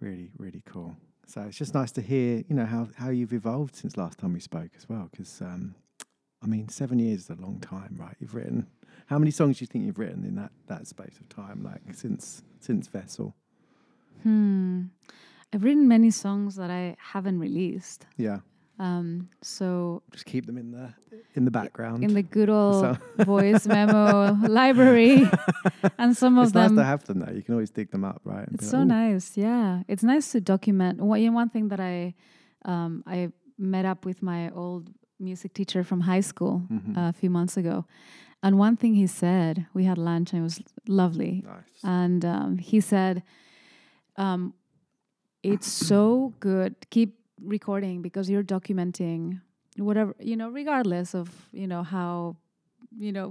[0.00, 0.94] Really, really cool.
[1.26, 4.34] So it's just nice to hear, you know, how, how you've evolved since last time
[4.34, 5.08] we spoke as well.
[5.10, 5.74] Because, um,
[6.42, 8.14] I mean, seven years is a long time, right?
[8.20, 8.66] You've written,
[9.06, 11.94] how many songs do you think you've written in that, that space of time, like
[11.94, 13.34] since since Vessel?
[14.22, 14.77] Hmm.
[15.52, 18.06] I've written many songs that I haven't released.
[18.16, 18.38] Yeah.
[18.78, 20.94] Um, so Just keep them in the
[21.34, 22.04] in the background.
[22.04, 25.28] in the good old So- voice memo library,
[25.98, 27.32] and some of it's them nice to have them though.
[27.32, 28.46] You can always dig them up, right?
[28.46, 29.36] and It's so nice.
[29.36, 31.00] Yeah, it's nice to document.
[31.00, 32.14] One, yeah, one thing that I,
[32.64, 36.96] um, I met up with my old music teacher from high school Mhm.
[36.96, 37.84] uh, a few months ago,
[38.44, 41.42] and one thing he said, we had lunch and it was lovely.
[41.44, 41.82] Nice.
[41.82, 43.22] And um, he said,
[44.16, 44.54] um,
[45.42, 46.74] "It's so good.
[46.90, 49.40] Keep recording because you're documenting
[49.76, 52.36] whatever you know, regardless of you know how."
[52.96, 53.30] You know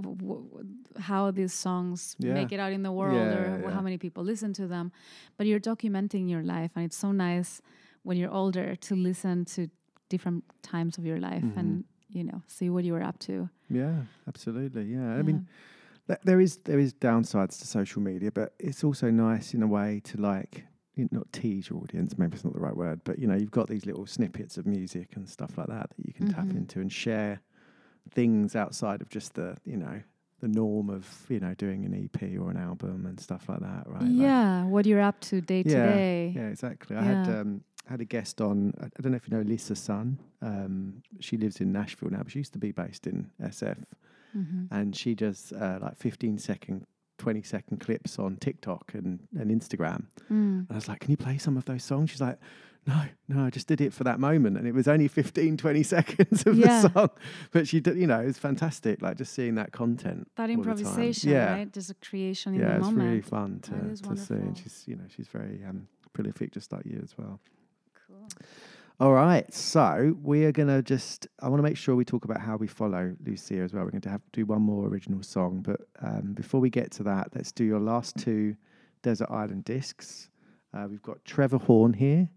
[0.98, 2.34] how these songs Yeah.
[2.34, 4.92] make it out in the world, Yeah, or yeah, how many people listen to them
[5.36, 7.60] but you're documenting your life and it's so nice
[8.04, 9.68] when you're older to listen to
[10.08, 11.58] different times of your life Mm-hmm.
[11.60, 14.84] and you know see what you were up to Yeah, absolutely.
[14.84, 15.48] Yeah, I mean,
[16.06, 19.66] th- there is there is downsides to social media, but it's also nice in a
[19.66, 20.64] way to like
[21.10, 22.16] not tease your audience.
[22.18, 24.66] Maybe it's not the right word, but you know, you've got these little snippets of
[24.66, 26.56] music and stuff like that that you can tap Mhm.
[26.56, 27.40] into and share
[28.10, 30.00] things outside of just the you know
[30.40, 33.84] the norm of you know doing an EP or an album and stuff like that,
[33.86, 34.02] right?
[34.02, 36.96] Like- yeah what you're up to day to day Yeah, exactly.
[36.96, 38.72] I had um, had a guest on.
[38.80, 40.18] I don't know if you know Lisa Sun.
[40.42, 43.78] Um, she lives in Nashville now, but she used to be based in SF,
[44.36, 44.68] Mhm.
[44.70, 46.86] and she does uh, like 15 second,
[47.18, 50.04] 20 second clips on TikTok and, and Instagram.
[50.30, 50.30] Mm.
[50.30, 52.38] And I was like, "Can you play some of those songs?" She's like.
[52.86, 55.82] No, no, I just did it for that moment, and it was only 15, 20
[55.96, 56.80] seconds of Yeah.
[56.80, 57.10] the song.
[57.50, 59.02] But she did, you know, it was fantastic.
[59.02, 60.70] Like just seeing that content, that all the time.
[60.70, 63.72] improvisation Yeah, right just a creation in yeah, the it's moment really fun to,
[64.08, 64.34] to see.
[64.34, 67.40] And she's, you know, she's very um, prolific, just like you as well.
[68.06, 68.26] Cool.
[69.00, 71.28] All right, so we are going to just.
[71.40, 73.84] I want to make sure we talk about how we follow Lucia as well.
[73.84, 76.90] We're going to have to do one more original song, but um, before we get
[76.92, 78.56] to that, let's do your last two
[79.02, 80.30] Desert Island discs.
[80.74, 82.28] Uh, we've got Trevor Horn here,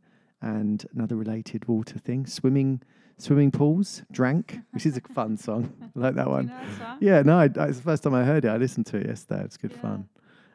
[0.43, 2.81] and another related water thing, swimming.
[3.17, 5.71] Swimming pools, drank, which is a fun song.
[5.95, 6.47] I like that one.
[6.47, 6.97] know that?
[7.01, 8.47] Yeah, no, I, it's the first time I heard it.
[8.47, 9.43] I listened to it yesterday.
[9.43, 10.09] It's good fun.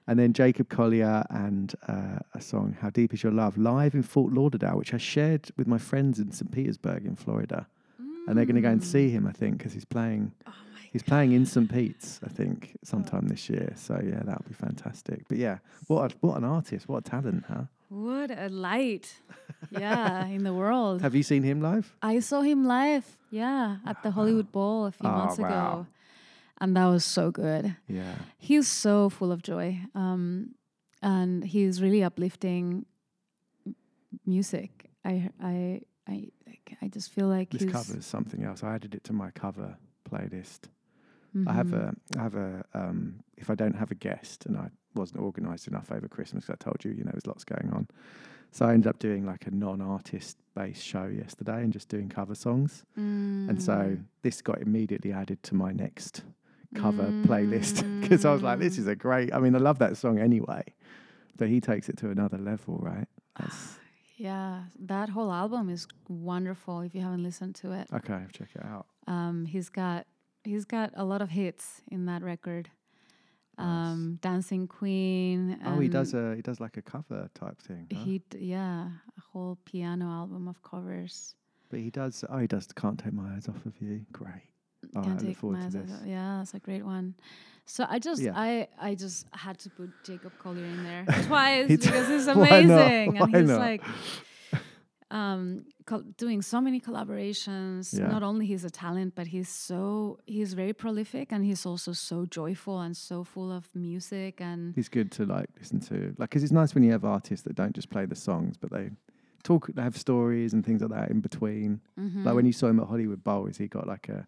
[0.09, 4.03] And then Jacob Collier and uh, a song, How Deep Is Your Love, live in
[4.03, 6.51] Fort Lauderdale, which I shared with my friends in St.
[6.53, 7.66] Petersburg in Florida.
[8.28, 10.33] And they're going to go and see him, I think, because he's playing.
[10.47, 10.53] Oh
[10.93, 11.70] he's playing in St.
[11.70, 13.73] Pete's, I think, sometime this year.
[13.77, 15.24] So yeah, that'll be fantastic.
[15.28, 15.59] But yeah,
[15.89, 17.65] what a, what an artist, what a talent, huh?
[17.89, 19.15] what a light
[19.70, 21.95] yeah in the world Have you seen him live?
[22.03, 25.47] I saw him live, yeah, at the Hollywood Bowl a few Oh, months wow.
[25.47, 25.87] ago,
[26.61, 27.77] and that was so good.
[27.89, 28.15] Yeah.
[28.39, 30.55] He's so full of joy, um,
[31.03, 32.87] and he's really uplifting
[34.27, 34.91] music.
[35.05, 38.62] I, I, I, like, I just feel like This he's cover is something else.
[38.62, 39.77] I added it to my cover
[40.09, 40.69] playlist.
[41.47, 41.74] I have Mhm.
[42.15, 45.69] a, I have a, um, if I don't have a guest and I wasn't organised
[45.69, 47.89] enough over Christmas, 'cause I told you, you know, there's lots going on.
[48.53, 52.35] So I ended up doing like a non-artist based show yesterday and just doing cover
[52.35, 52.85] songs.
[52.97, 54.05] And so Mm.
[54.23, 56.24] this got immediately added to my next
[56.74, 58.62] cover playlist because I was like, Mm.
[58.62, 59.32] this is a great.
[59.32, 60.64] I mean, I love that song anyway,
[61.36, 63.06] but he takes it to another level, right?
[63.38, 63.78] That's,
[64.16, 66.80] Yeah, that whole album is wonderful.
[66.80, 68.86] If you haven't listened to it, okay, check it out.
[69.06, 70.06] um, he's got
[70.44, 72.70] he's got a lot of hits in that record.
[73.59, 75.59] Um, Dancing Queen.
[75.64, 77.86] oh, he does a he does like a cover type thing.
[77.93, 78.05] huh?
[78.05, 81.34] He d- yeah, a whole piano album of covers.
[81.70, 82.22] But he does.
[82.28, 82.66] Oh, he does.
[82.76, 84.05] Can't take my eyes off of you.
[84.12, 84.44] Great.
[84.94, 85.90] Right, Can't take my eyes this.
[85.90, 87.15] off- Yeah, that's a great one.
[87.65, 88.32] So I just Yeah.
[88.36, 92.62] I I just had to put Jacob Collier in there twice It's- because he's why
[92.62, 92.81] not?
[92.86, 93.59] amazing and he's not?
[93.59, 93.82] like
[95.11, 97.97] um col- doing so many collaborations.
[97.97, 98.09] Yeah.
[98.09, 102.27] Not only he's a talent, but he's so he's very prolific and he's also so
[102.27, 106.15] joyful and so full of music and He's good to like listen to.
[106.19, 108.70] Like, because it's nice when you have artists that don't just play the songs, but
[108.73, 108.90] they
[109.44, 109.69] talk.
[109.74, 111.81] They have stories and things like that in between.
[111.97, 114.27] Like when you saw him at Hollywood Bowl, is he got like a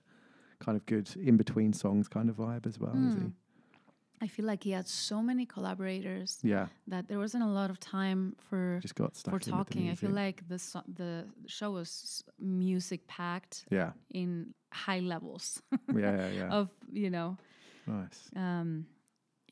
[0.61, 2.93] kind of good in between songs kind of vibe as well?
[2.95, 3.33] Is Mm.
[4.21, 6.41] I feel like he had so many collaborators.
[6.43, 6.67] Yeah.
[6.89, 9.91] That there wasn't a lot of time for Just got for in with the talking.
[9.91, 13.65] I feel like the so- the show was music packed.
[13.71, 13.93] Yeah.
[14.11, 15.63] In high levels.
[15.95, 16.49] Yeah, yeah, yeah.
[16.59, 17.37] Of you know.
[17.87, 18.29] Nice.
[18.35, 18.87] Um,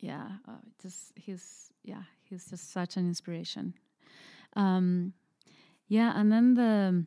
[0.01, 0.27] yeah.
[0.47, 3.73] Uh, just he's yeah he's just such an inspiration.
[4.55, 5.13] Um,
[5.87, 7.05] yeah, and then the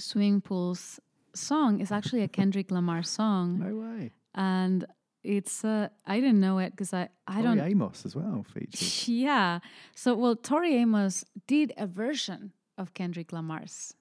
[0.00, 1.00] swimming pools
[1.36, 3.58] song is actually a Kendrick Lamar song.
[3.58, 4.12] No way.
[4.34, 4.84] And
[5.22, 8.44] it's uh, I didn't know it because I I Tori don't Tori Amos as well
[8.52, 9.08] featured.
[9.08, 9.60] yeah.
[9.94, 13.94] So well, Tori Amos did a version of Kendrick Lamar's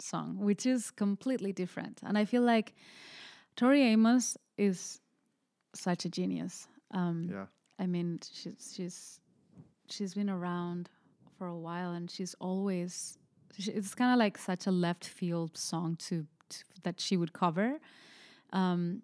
[0.00, 2.00] song, which is completely different.
[2.02, 2.74] And I feel like
[3.56, 5.00] Tori Amos is
[5.74, 6.68] such a genius.
[6.90, 7.46] Um, Yeah.
[7.78, 9.20] I mean, she's she's
[9.88, 10.88] she's been around
[11.38, 13.18] for a while, and she's always.
[13.58, 16.26] She, it's kind of like such a left field song to
[16.82, 17.78] that she would cover.
[18.52, 19.02] Um,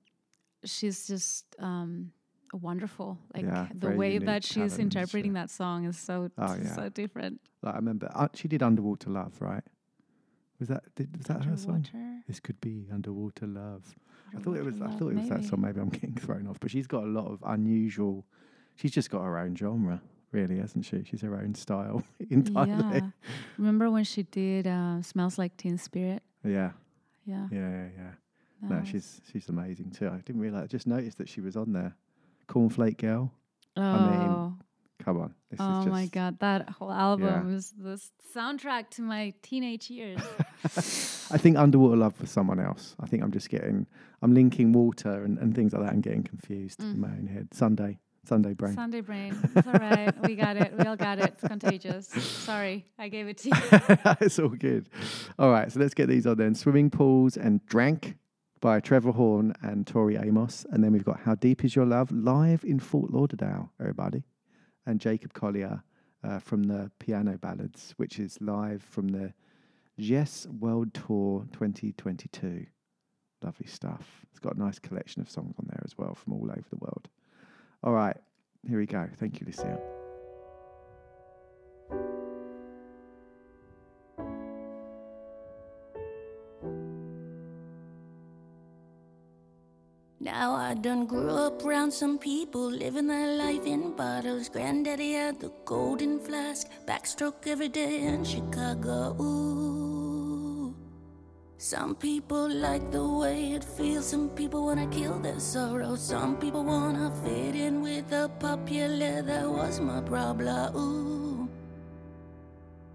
[0.64, 2.12] she's just um,
[2.52, 3.18] wonderful.
[3.34, 4.98] Like Yeah, the way that she's talent, isn't she?
[4.98, 6.74] interpreting that song is so Oh, yeah.
[6.74, 7.40] so different.
[7.62, 9.62] Like I remember, uh, she did Underwater Love, right?
[10.58, 11.86] Was that did, was that her song?
[12.26, 13.84] This could be Underwater Love.
[14.36, 14.74] I thought it was.
[14.74, 15.60] Underwater I thought it was that song.
[15.62, 18.26] Maybe I'm getting thrown off, but she's got a lot of unusual.
[18.76, 20.00] She's just got her own genre,
[20.32, 21.02] really, hasn't she?
[21.04, 22.98] She's her own style entirely.
[22.98, 23.10] Yeah.
[23.56, 26.22] Remember when she did uh, "Smells Like Teen Spirit"?
[26.44, 26.72] Yeah.
[27.28, 27.46] Yeah.
[27.52, 28.10] Yeah, yeah, yeah.
[28.68, 30.09] That No, she's she's amazing too.
[30.09, 30.64] I didn't realize.
[30.64, 31.94] I just noticed that she was on there.
[32.48, 33.30] Cornflake Girl.
[33.76, 33.82] Oh.
[33.82, 34.55] I mean,
[35.05, 35.34] come on.
[35.50, 38.00] This oh is just, my god, that whole album is the
[38.34, 40.20] soundtrack to my teenage years.
[41.30, 42.96] I think Underwater Love was someone else.
[43.00, 43.86] I think I'm just getting.
[44.22, 46.98] I'm linking water and, and things like that and getting confused in Mm.
[46.98, 47.48] my own head.
[47.52, 47.98] Sunday,
[48.28, 48.74] Sunday brain.
[48.74, 49.34] Sunday brain.
[49.56, 50.12] It's all right.
[50.22, 50.74] We got it.
[50.76, 51.34] We all got it.
[51.38, 52.09] It's contagious.
[52.09, 53.55] Sorry, I gave it to you.
[54.20, 54.90] it's all good.
[55.38, 56.55] All right, so let's get these on then.
[56.55, 58.18] Swimming Pools and Drank
[58.60, 60.66] by Trevor Horn and Tori Amos.
[60.70, 64.24] And then we've got How Deep Is Your Love live in Fort Lauderdale, everybody.
[64.84, 65.82] And Jacob Collier
[66.22, 69.32] uh, from the Piano Ballads, which is live from the
[69.98, 72.66] Djesse World Tour 2022.
[73.42, 74.26] Lovely stuff.
[74.30, 76.76] It's got a nice collection of songs on there as well from all over the
[76.76, 77.09] world.
[77.82, 78.16] All right,
[78.66, 79.09] here we go.
[79.18, 79.78] Thank you, Lucia.
[90.20, 94.48] Now I done grew up around some people living their life in bottles.
[94.48, 99.16] Granddaddy had the golden flask, backstroke every day in Chicago.
[99.20, 99.57] Ooh.
[101.60, 104.06] Some people like the way it feels.
[104.06, 105.97] Some people wanna kill their sorrow.
[105.97, 109.22] Some people wanna fit in with the popular.
[109.22, 110.76] That was my problem.
[110.76, 111.48] Ooh.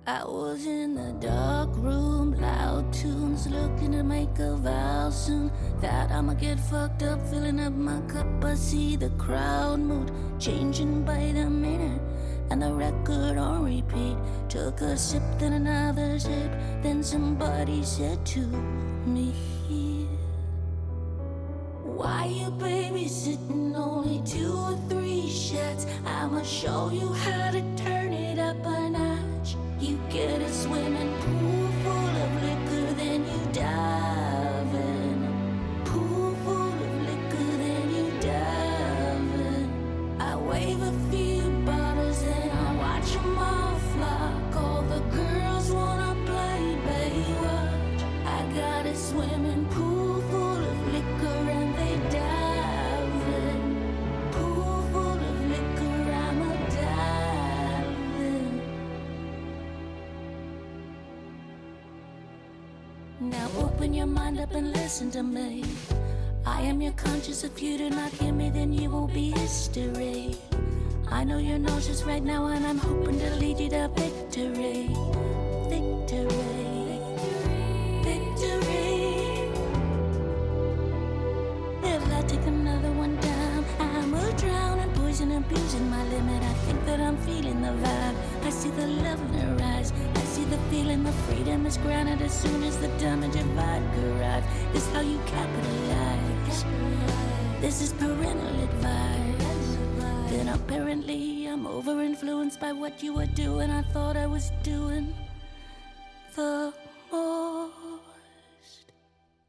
[0.07, 6.11] I was in the dark room, loud tunes, looking to make a vow soon that
[6.11, 8.27] I'ma get fucked up, filling up my cup.
[8.45, 10.10] I see the crowd mood
[10.40, 12.02] changing by the minute,
[12.49, 14.18] and the record on repeat.
[14.49, 16.52] Took a sip, then another sip,
[16.82, 18.40] then somebody said to
[19.06, 19.34] me,
[21.84, 25.86] Why you babysitting only two or three shots?
[26.06, 29.56] I'ma show you how to turn it up a notch.
[29.80, 30.52] You get a
[64.44, 65.64] up and listen to me.
[66.45, 67.45] I am your conscience.
[67.45, 70.36] If you do not hear me, then you will be history.
[71.10, 74.90] I know you're nauseous right now, and I'm hoping to lead you to victory.
[75.72, 76.99] Victory.
[78.03, 79.03] Victory.
[81.94, 86.44] If I take another one down, I'm a drown and poison, abusing my limit.
[86.44, 88.15] I think that I'm feeling the vibe.
[88.44, 89.94] I see the love in her eyes.
[90.53, 94.45] The feeling, the freedom is granted as soon as the damage of vodka arrives.
[94.71, 96.63] This how you capitalize.
[97.59, 99.77] This is parental advice.
[100.30, 103.71] Then apparently I'm over influenced by what you were doing.
[103.71, 105.15] I thought I was doing
[106.35, 106.71] the
[107.11, 107.71] most.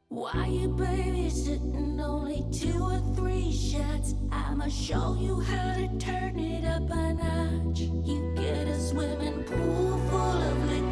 [0.09, 4.15] Why you babysitting only two or three shots?
[4.33, 7.81] I'ma show you how to turn it up a notch.
[7.81, 10.84] You get a swimming pool full of liquor,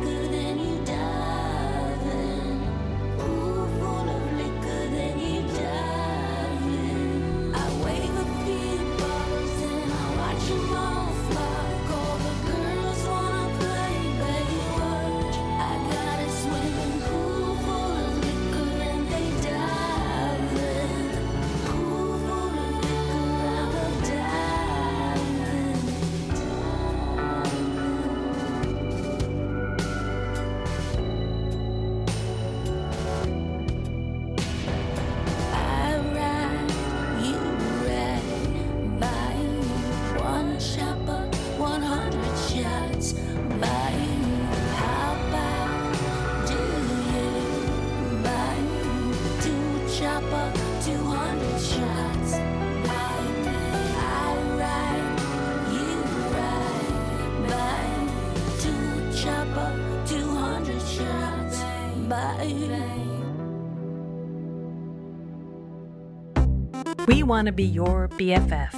[67.22, 68.72] Want to be your BFF.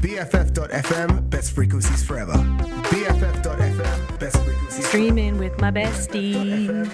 [0.00, 2.32] BFF.fm, best frequencies forever.
[2.32, 6.88] BFF.fm, best frequencies Streaming with my besties.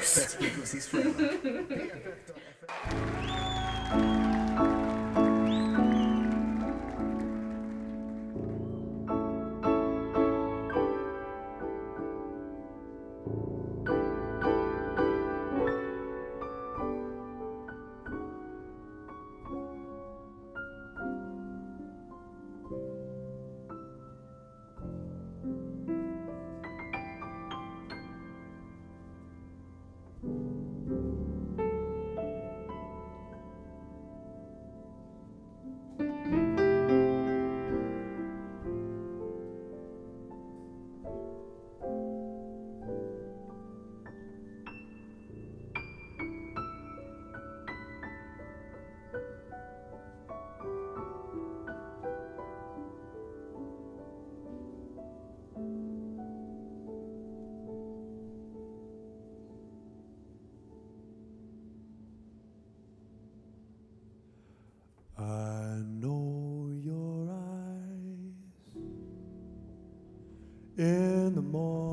[71.57, 71.86] more.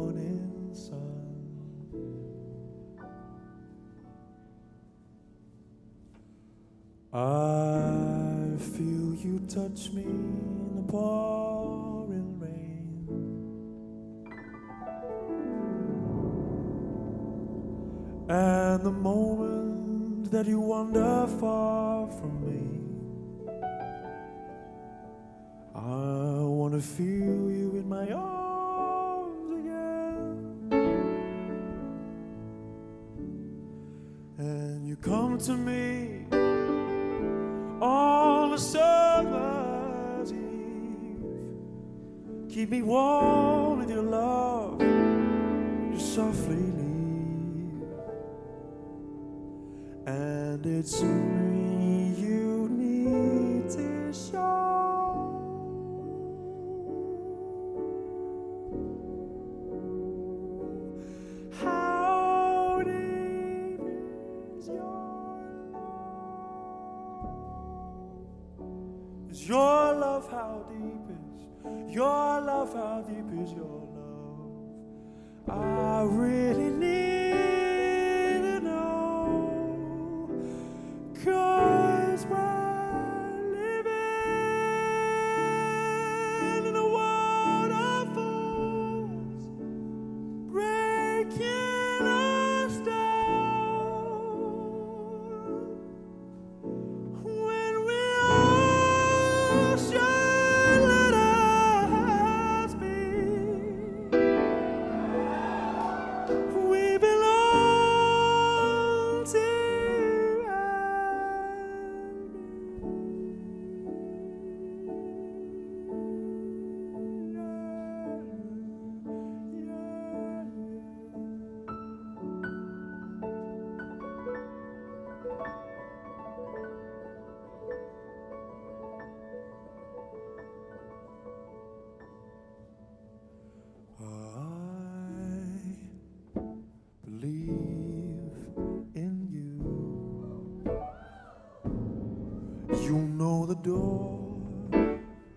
[143.64, 144.30] door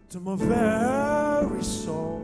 [0.09, 2.23] to my very soul.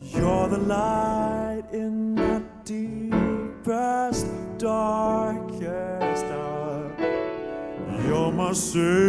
[0.00, 6.94] You're the light in the deepest, darkest hour.
[8.06, 9.01] You're my savior.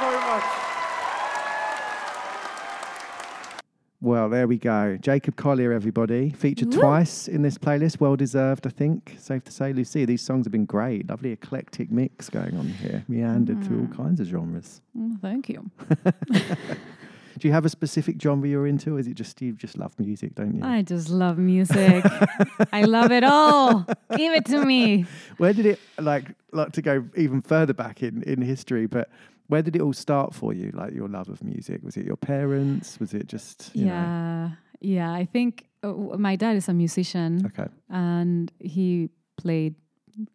[0.00, 0.44] Very much.
[4.02, 4.96] Well, there we go.
[4.96, 6.30] Jacob Collier, everybody.
[6.30, 6.80] Featured Woo.
[6.80, 8.00] twice in this playlist.
[8.00, 9.14] Well deserved, I think.
[9.18, 11.10] Safe to say, Lucy, these songs have been great.
[11.10, 13.04] Lovely eclectic mix going on here.
[13.08, 14.80] Meandered through all kinds of genres.
[14.96, 15.70] Mm, thank you.
[17.38, 18.96] Do you have a specific genre you're into?
[18.96, 20.64] Or is it just you just love music, don't you?
[20.64, 22.04] I just love music.
[22.72, 23.86] I love it all.
[24.16, 25.04] Give it to me.
[25.36, 28.86] Where did it like like to go even further back in in history?
[28.86, 29.10] But
[29.50, 30.70] where did it all start for you?
[30.80, 31.82] Like your love of music?
[31.82, 32.98] Was it your parents?
[33.00, 33.92] Was it just you know?
[33.92, 34.50] yeah,
[34.80, 35.12] yeah.
[35.12, 35.92] I think uh,
[36.28, 37.32] my dad is a musician.
[37.48, 37.68] Okay.
[37.88, 39.74] and he played,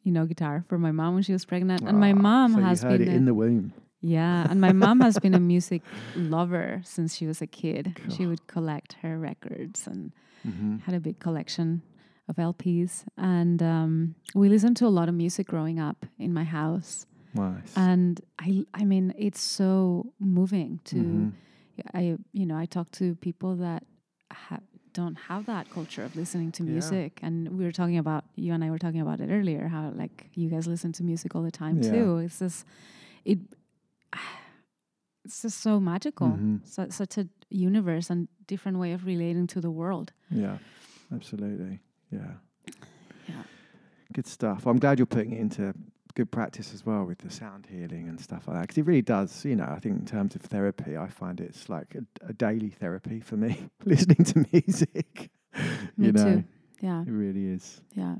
[0.05, 2.59] you know, guitar for my mom when she was pregnant, and my Ah, mom so
[2.61, 3.71] has been a- in the womb.
[4.01, 5.81] Yeah, and my mom has been a music
[6.15, 7.83] lover since she was a kid.
[8.15, 10.11] She would collect her records and
[10.45, 10.81] Mhm.
[10.85, 11.81] had a big collection
[12.29, 13.03] of LPs.
[13.17, 17.07] And um, we listened to a lot of music growing up in my house.
[17.35, 17.73] Nice.
[17.75, 21.31] And I, I mean, it's so moving to, Mhm.
[21.93, 23.83] I, you know, I talk to people that
[24.31, 24.59] ha-
[24.93, 26.71] don't have that culture of listening to Yeah.
[26.71, 27.19] music.
[27.21, 30.29] And we were talking about, you and I were talking about it earlier, how like
[30.35, 31.91] you guys listen to music all the time Yeah.
[31.91, 32.17] too.
[32.19, 32.65] It's just,
[33.25, 33.39] it,
[35.25, 36.29] it's just so magical.
[36.29, 36.65] Mhm.
[36.65, 40.13] Su- such a universe and different way of relating to the world.
[40.29, 40.57] Yeah,
[41.11, 41.79] absolutely.
[42.11, 42.33] Yeah.
[43.27, 43.43] Yeah.
[44.13, 44.65] Good stuff.
[44.67, 45.73] I'm glad you're putting it into
[46.15, 48.61] good practice as well with the sound healing and stuff like that.
[48.61, 51.69] Because it really does, you know, I think in terms of therapy, I find it's
[51.69, 55.29] like a, a daily therapy for me, listening to music.
[55.97, 56.43] Me you know, too.
[56.81, 57.01] Yeah.
[57.01, 57.81] It really is.
[57.93, 58.15] Yeah.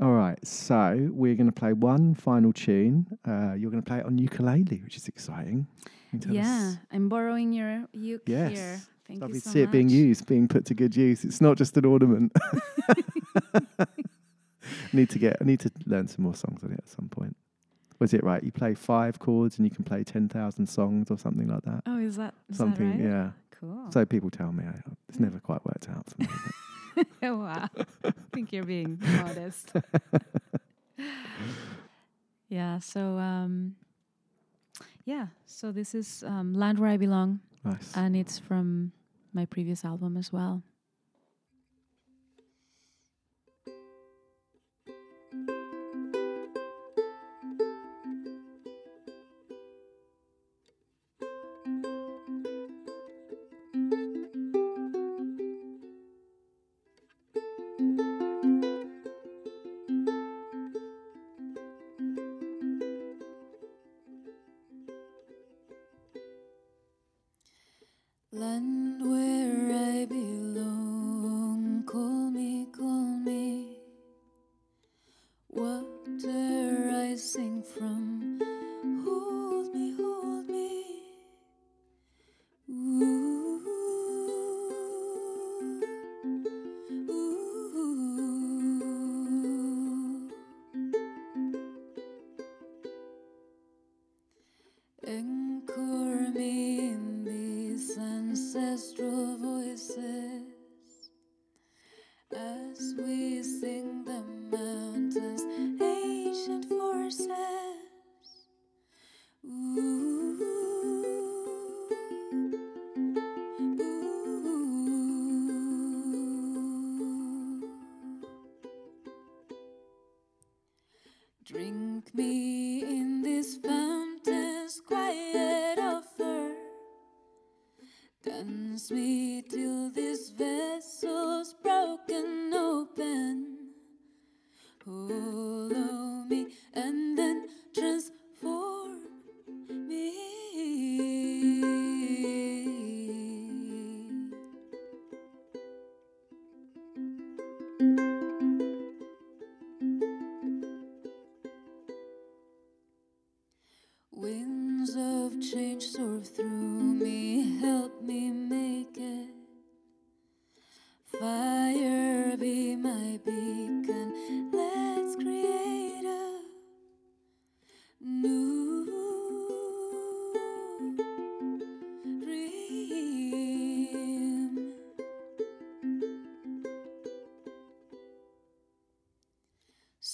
[0.00, 0.38] All right.
[0.44, 3.06] So we're going to play one final tune.
[3.26, 5.66] Uh, you're going to play it on ukulele, which is exciting.
[6.10, 8.50] Can you tell Yeah, I'm borrowing your uke Yes.
[8.52, 8.80] here.
[9.06, 11.24] Thank Lovely you to so see it being used, being put to good use.
[11.24, 12.32] It's not just an ornament.
[14.96, 15.36] need to get.
[15.40, 17.36] I need to learn some more songs on it at some point.
[17.98, 18.42] Was it right?
[18.42, 21.82] You play five chords and you can play ten thousand songs or something like that.
[21.86, 22.98] Oh, is that is something?
[22.98, 23.10] that right?
[23.10, 23.30] Yeah.
[23.60, 23.90] Cool.
[23.90, 24.64] So people tell me.
[24.64, 27.08] I, it's never quite worked out for me.
[27.22, 27.68] wow.
[28.04, 29.72] I think you're being modest.
[32.48, 33.76] yeah, so um
[35.04, 37.40] yeah, so this is um Land Where I Belong.
[37.64, 37.92] Nice.
[37.96, 38.92] And it's from
[39.32, 40.62] my previous album as well.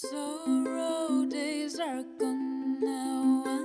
[0.09, 3.62] Sorrow days are gone now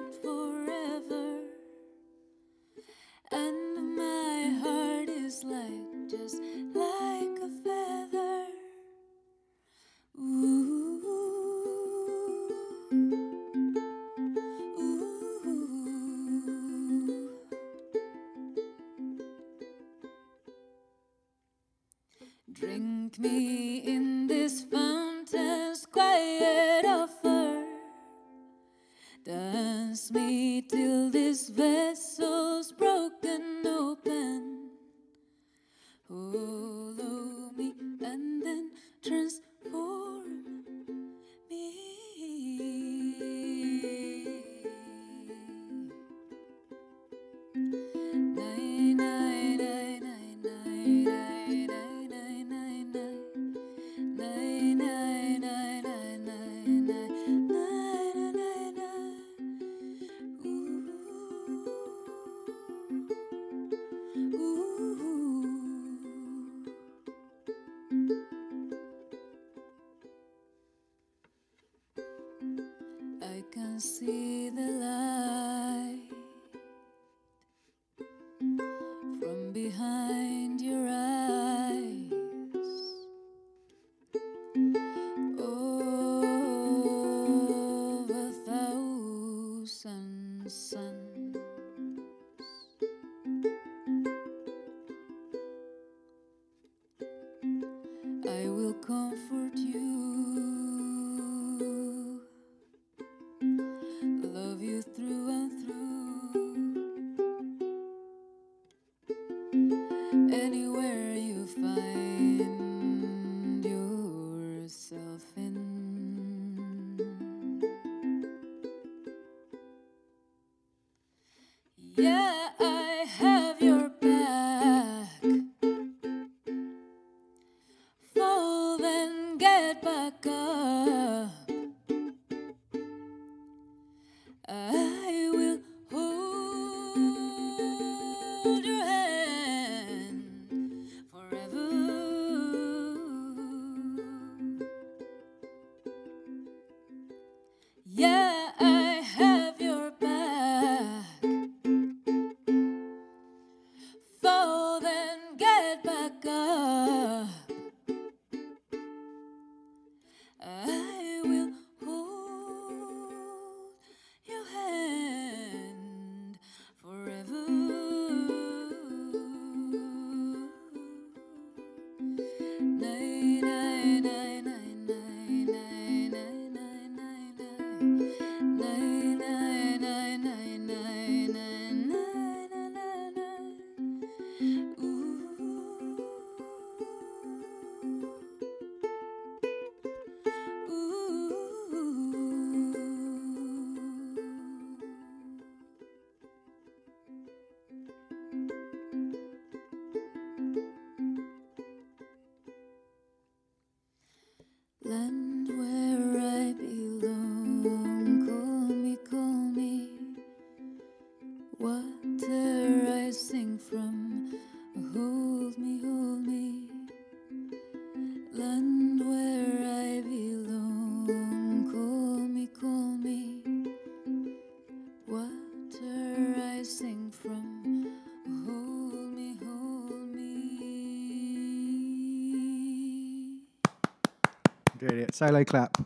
[235.18, 235.76] Solo clap.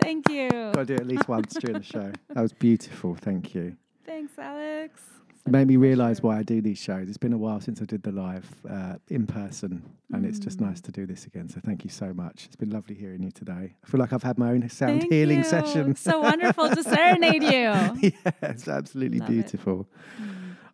[0.00, 0.48] Thank you.
[0.50, 2.10] Got to do it at least once during the show.
[2.30, 3.14] That was beautiful.
[3.14, 3.76] Thank you.
[4.04, 5.00] Thanks, Alex.
[5.46, 7.08] It made me realise why I do these shows.
[7.08, 10.58] It's been a while since I did the live uh, in person, and it's just
[10.58, 10.66] Mm.
[10.66, 11.48] nice to do this again.
[11.48, 12.46] So thank you so much.
[12.46, 13.74] It's been lovely hearing you today.
[13.84, 15.44] I feel like I've had my own sound Thank healing you.
[15.44, 15.94] session.
[15.94, 17.50] So wonderful to serenade you.
[18.24, 19.54] yeah, it's absolutely Love it.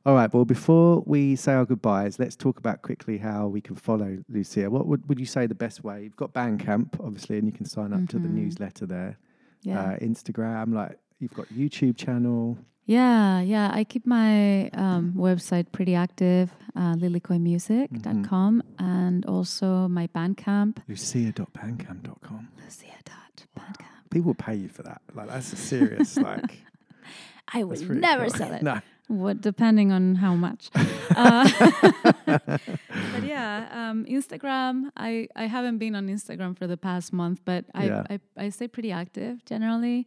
[0.06, 3.76] All right, well, before we say our goodbyes, let's talk about quickly how we can
[3.76, 4.70] follow Lucia.
[4.70, 6.04] What would, would you say the best way?
[6.04, 8.32] You've got Bandcamp, obviously, and you can sign up to the Mhm.
[8.32, 9.18] newsletter there.
[9.62, 9.78] Yeah.
[9.80, 12.56] Uh, Instagram, like you've got YouTube channel.
[12.86, 13.70] Yeah, yeah.
[13.74, 20.78] I keep my um, website pretty active, uh, lilikoimusic.com, and also my Bandcamp.
[20.88, 22.48] Lucia.bandcamp.com.
[22.64, 24.10] Lucia.bandcamp.
[24.10, 25.02] People pay you for that.
[25.14, 26.62] Like that's a serious like.
[27.52, 28.34] I would never cool.
[28.34, 28.62] sell it.
[28.70, 28.80] no.
[29.10, 30.70] What, depending on how much.
[31.16, 31.42] Uh,
[32.26, 34.90] but yeah, um, Instagram.
[34.96, 38.04] I, I haven't been on Instagram for the past month, but I, Yeah.
[38.08, 40.06] I, I stay pretty active generally.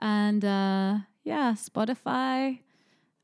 [0.00, 2.58] And uh, yeah, Spotify,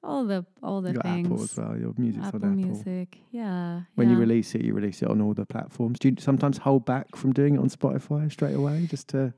[0.04, 1.26] all the all the You got things.
[1.26, 1.76] Apple as well.
[1.76, 2.70] Your music's Apple on Apple.
[2.70, 3.80] Music, yeah.
[3.96, 5.98] When you release it, you release it on all the platforms.
[5.98, 9.34] Do you sometimes hold back from doing it on Spotify straight away, just to?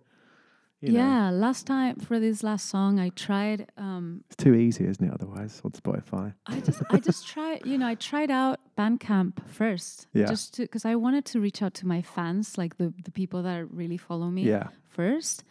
[0.83, 3.71] You know, yeah, last time for this last song, I tried.
[3.77, 5.13] Um, it's too easy, isn't it?
[5.13, 6.33] Otherwise, on Spotify.
[6.47, 7.67] I just, I just tried.
[7.67, 10.25] You know, I tried out Bandcamp first, Yeah.
[10.27, 13.71] just because I wanted to reach out to my fans, like the the people that
[13.71, 14.43] really follow me.
[14.45, 14.69] Yeah.
[14.89, 15.45] First,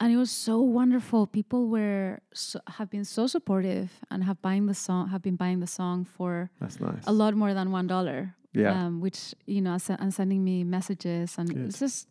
[0.00, 1.26] and it was so wonderful.
[1.26, 5.60] People were so, have been so supportive and have buying the song, have been buying
[5.60, 7.04] the song for That's nice.
[7.06, 8.34] a lot more than one dollar.
[8.54, 8.72] Yeah.
[8.86, 11.66] um, which you know, and sending me messages, and Good.
[11.66, 12.08] it's just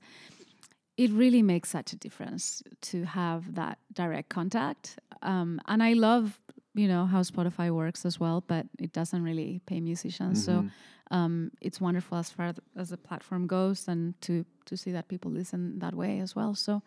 [0.98, 5.00] it really makes such a difference to have that direct contact.
[5.22, 6.40] Um, and I love,
[6.74, 10.40] you know, how Spotify works as well, but it doesn't really pay musicians.
[10.42, 10.46] Mhm.
[10.46, 10.66] So
[11.12, 15.32] um, it's wonderful as far as the platform goes, and to to see that people
[15.32, 16.56] listen that way as well.
[16.56, 16.82] So,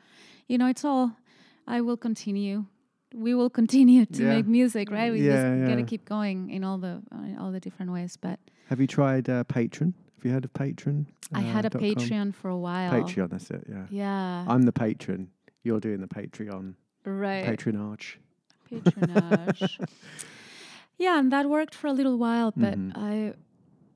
[0.48, 1.16] you know, it's all.
[1.66, 2.64] I will continue.
[3.14, 4.28] We will continue to Yeah.
[4.36, 5.12] make music, right?
[5.12, 8.16] We Yeah, just gotta keep going in all the uh, all the different ways.
[8.20, 9.92] But Have you tried uh, Patreon?
[10.24, 11.04] Have you heard of Patreon?
[11.34, 11.90] I had a uh, dot com?
[11.90, 12.90] Patreon for a while.
[12.90, 13.66] Patreon, that's it.
[13.68, 13.84] Yeah.
[13.90, 14.44] Yeah.
[14.48, 15.28] I'm the patron.
[15.64, 16.76] You're doing the Patreon.
[17.04, 17.44] Right.
[17.44, 18.18] Patronage.
[18.70, 19.78] Patronage.
[20.98, 22.92] yeah, and that worked for a little while, but Mhm.
[22.96, 23.34] I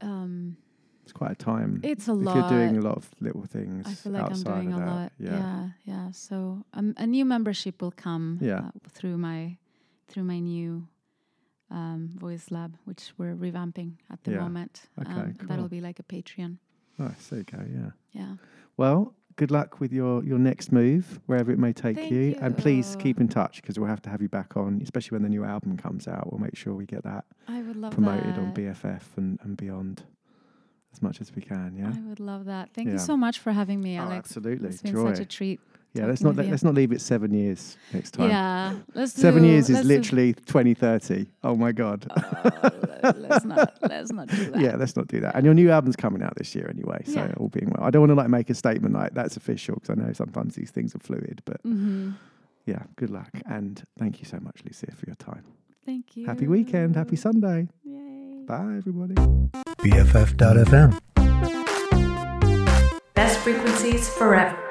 [0.05, 0.59] um
[1.05, 1.81] It's quite a time.
[1.83, 2.85] It's a if you're doing a lot.
[2.85, 4.87] lot of little things I feel like I'm outside doing of a that.
[4.91, 5.13] lot.
[5.19, 5.31] Yeah.
[5.31, 6.11] Yeah, yeah.
[6.11, 8.59] So um, a new membership will come Yeah.
[8.67, 9.57] uh, through my
[10.09, 10.89] through my new
[11.71, 14.41] um, voice lab, which we're revamping at the Yeah.
[14.41, 14.83] moment.
[15.01, 15.49] Okay, um, cool.
[15.49, 16.59] That'll be like a Patreon.
[16.99, 17.29] Nice.
[17.29, 17.59] There you go.
[17.73, 17.91] Yeah.
[18.13, 18.35] Yeah.
[18.77, 22.37] Well, good luck with your, your next move, wherever it may take Thank you.
[22.41, 25.23] And please keep in touch because we'll have to have you back on, especially when
[25.23, 26.33] the new album comes out.
[26.33, 28.53] We'll make sure we get that I would love promoted on.
[28.55, 30.03] BFF and, and beyond
[30.93, 31.77] as much as we can.
[31.77, 31.93] Yeah.
[31.95, 32.71] I would love that.
[32.75, 34.31] Thank you so much for having me, Oh, Alex.
[34.31, 34.71] absolutely.
[34.71, 35.13] It's been Joy.
[35.13, 35.61] such a treat.
[35.99, 38.31] Yeah, let's not let, let's not leave it seven years next time.
[38.31, 41.27] Yeah, let's seven do- years is let's do- literally 2030.
[41.45, 42.07] Oh my god.
[43.17, 44.61] let's not let's not do that.
[44.61, 45.35] Yeah, let's not do that.
[45.35, 47.33] And your new album's coming out this year anyway, so Yeah.
[47.37, 47.85] all being well.
[47.87, 50.55] I don't want to like make a statement like that's official because I know sometimes
[50.55, 52.15] these things are fluid, but Mhm.
[52.67, 55.43] yeah, good luck and thank you so much, Lucia, for your time.
[55.85, 56.27] Thank you.
[56.27, 57.69] Happy weekend, happy Sunday.
[57.85, 58.45] Yay.
[58.47, 59.15] Bye, everybody.
[59.83, 60.99] BFF.FM.
[63.15, 64.68] Best frequencies forever.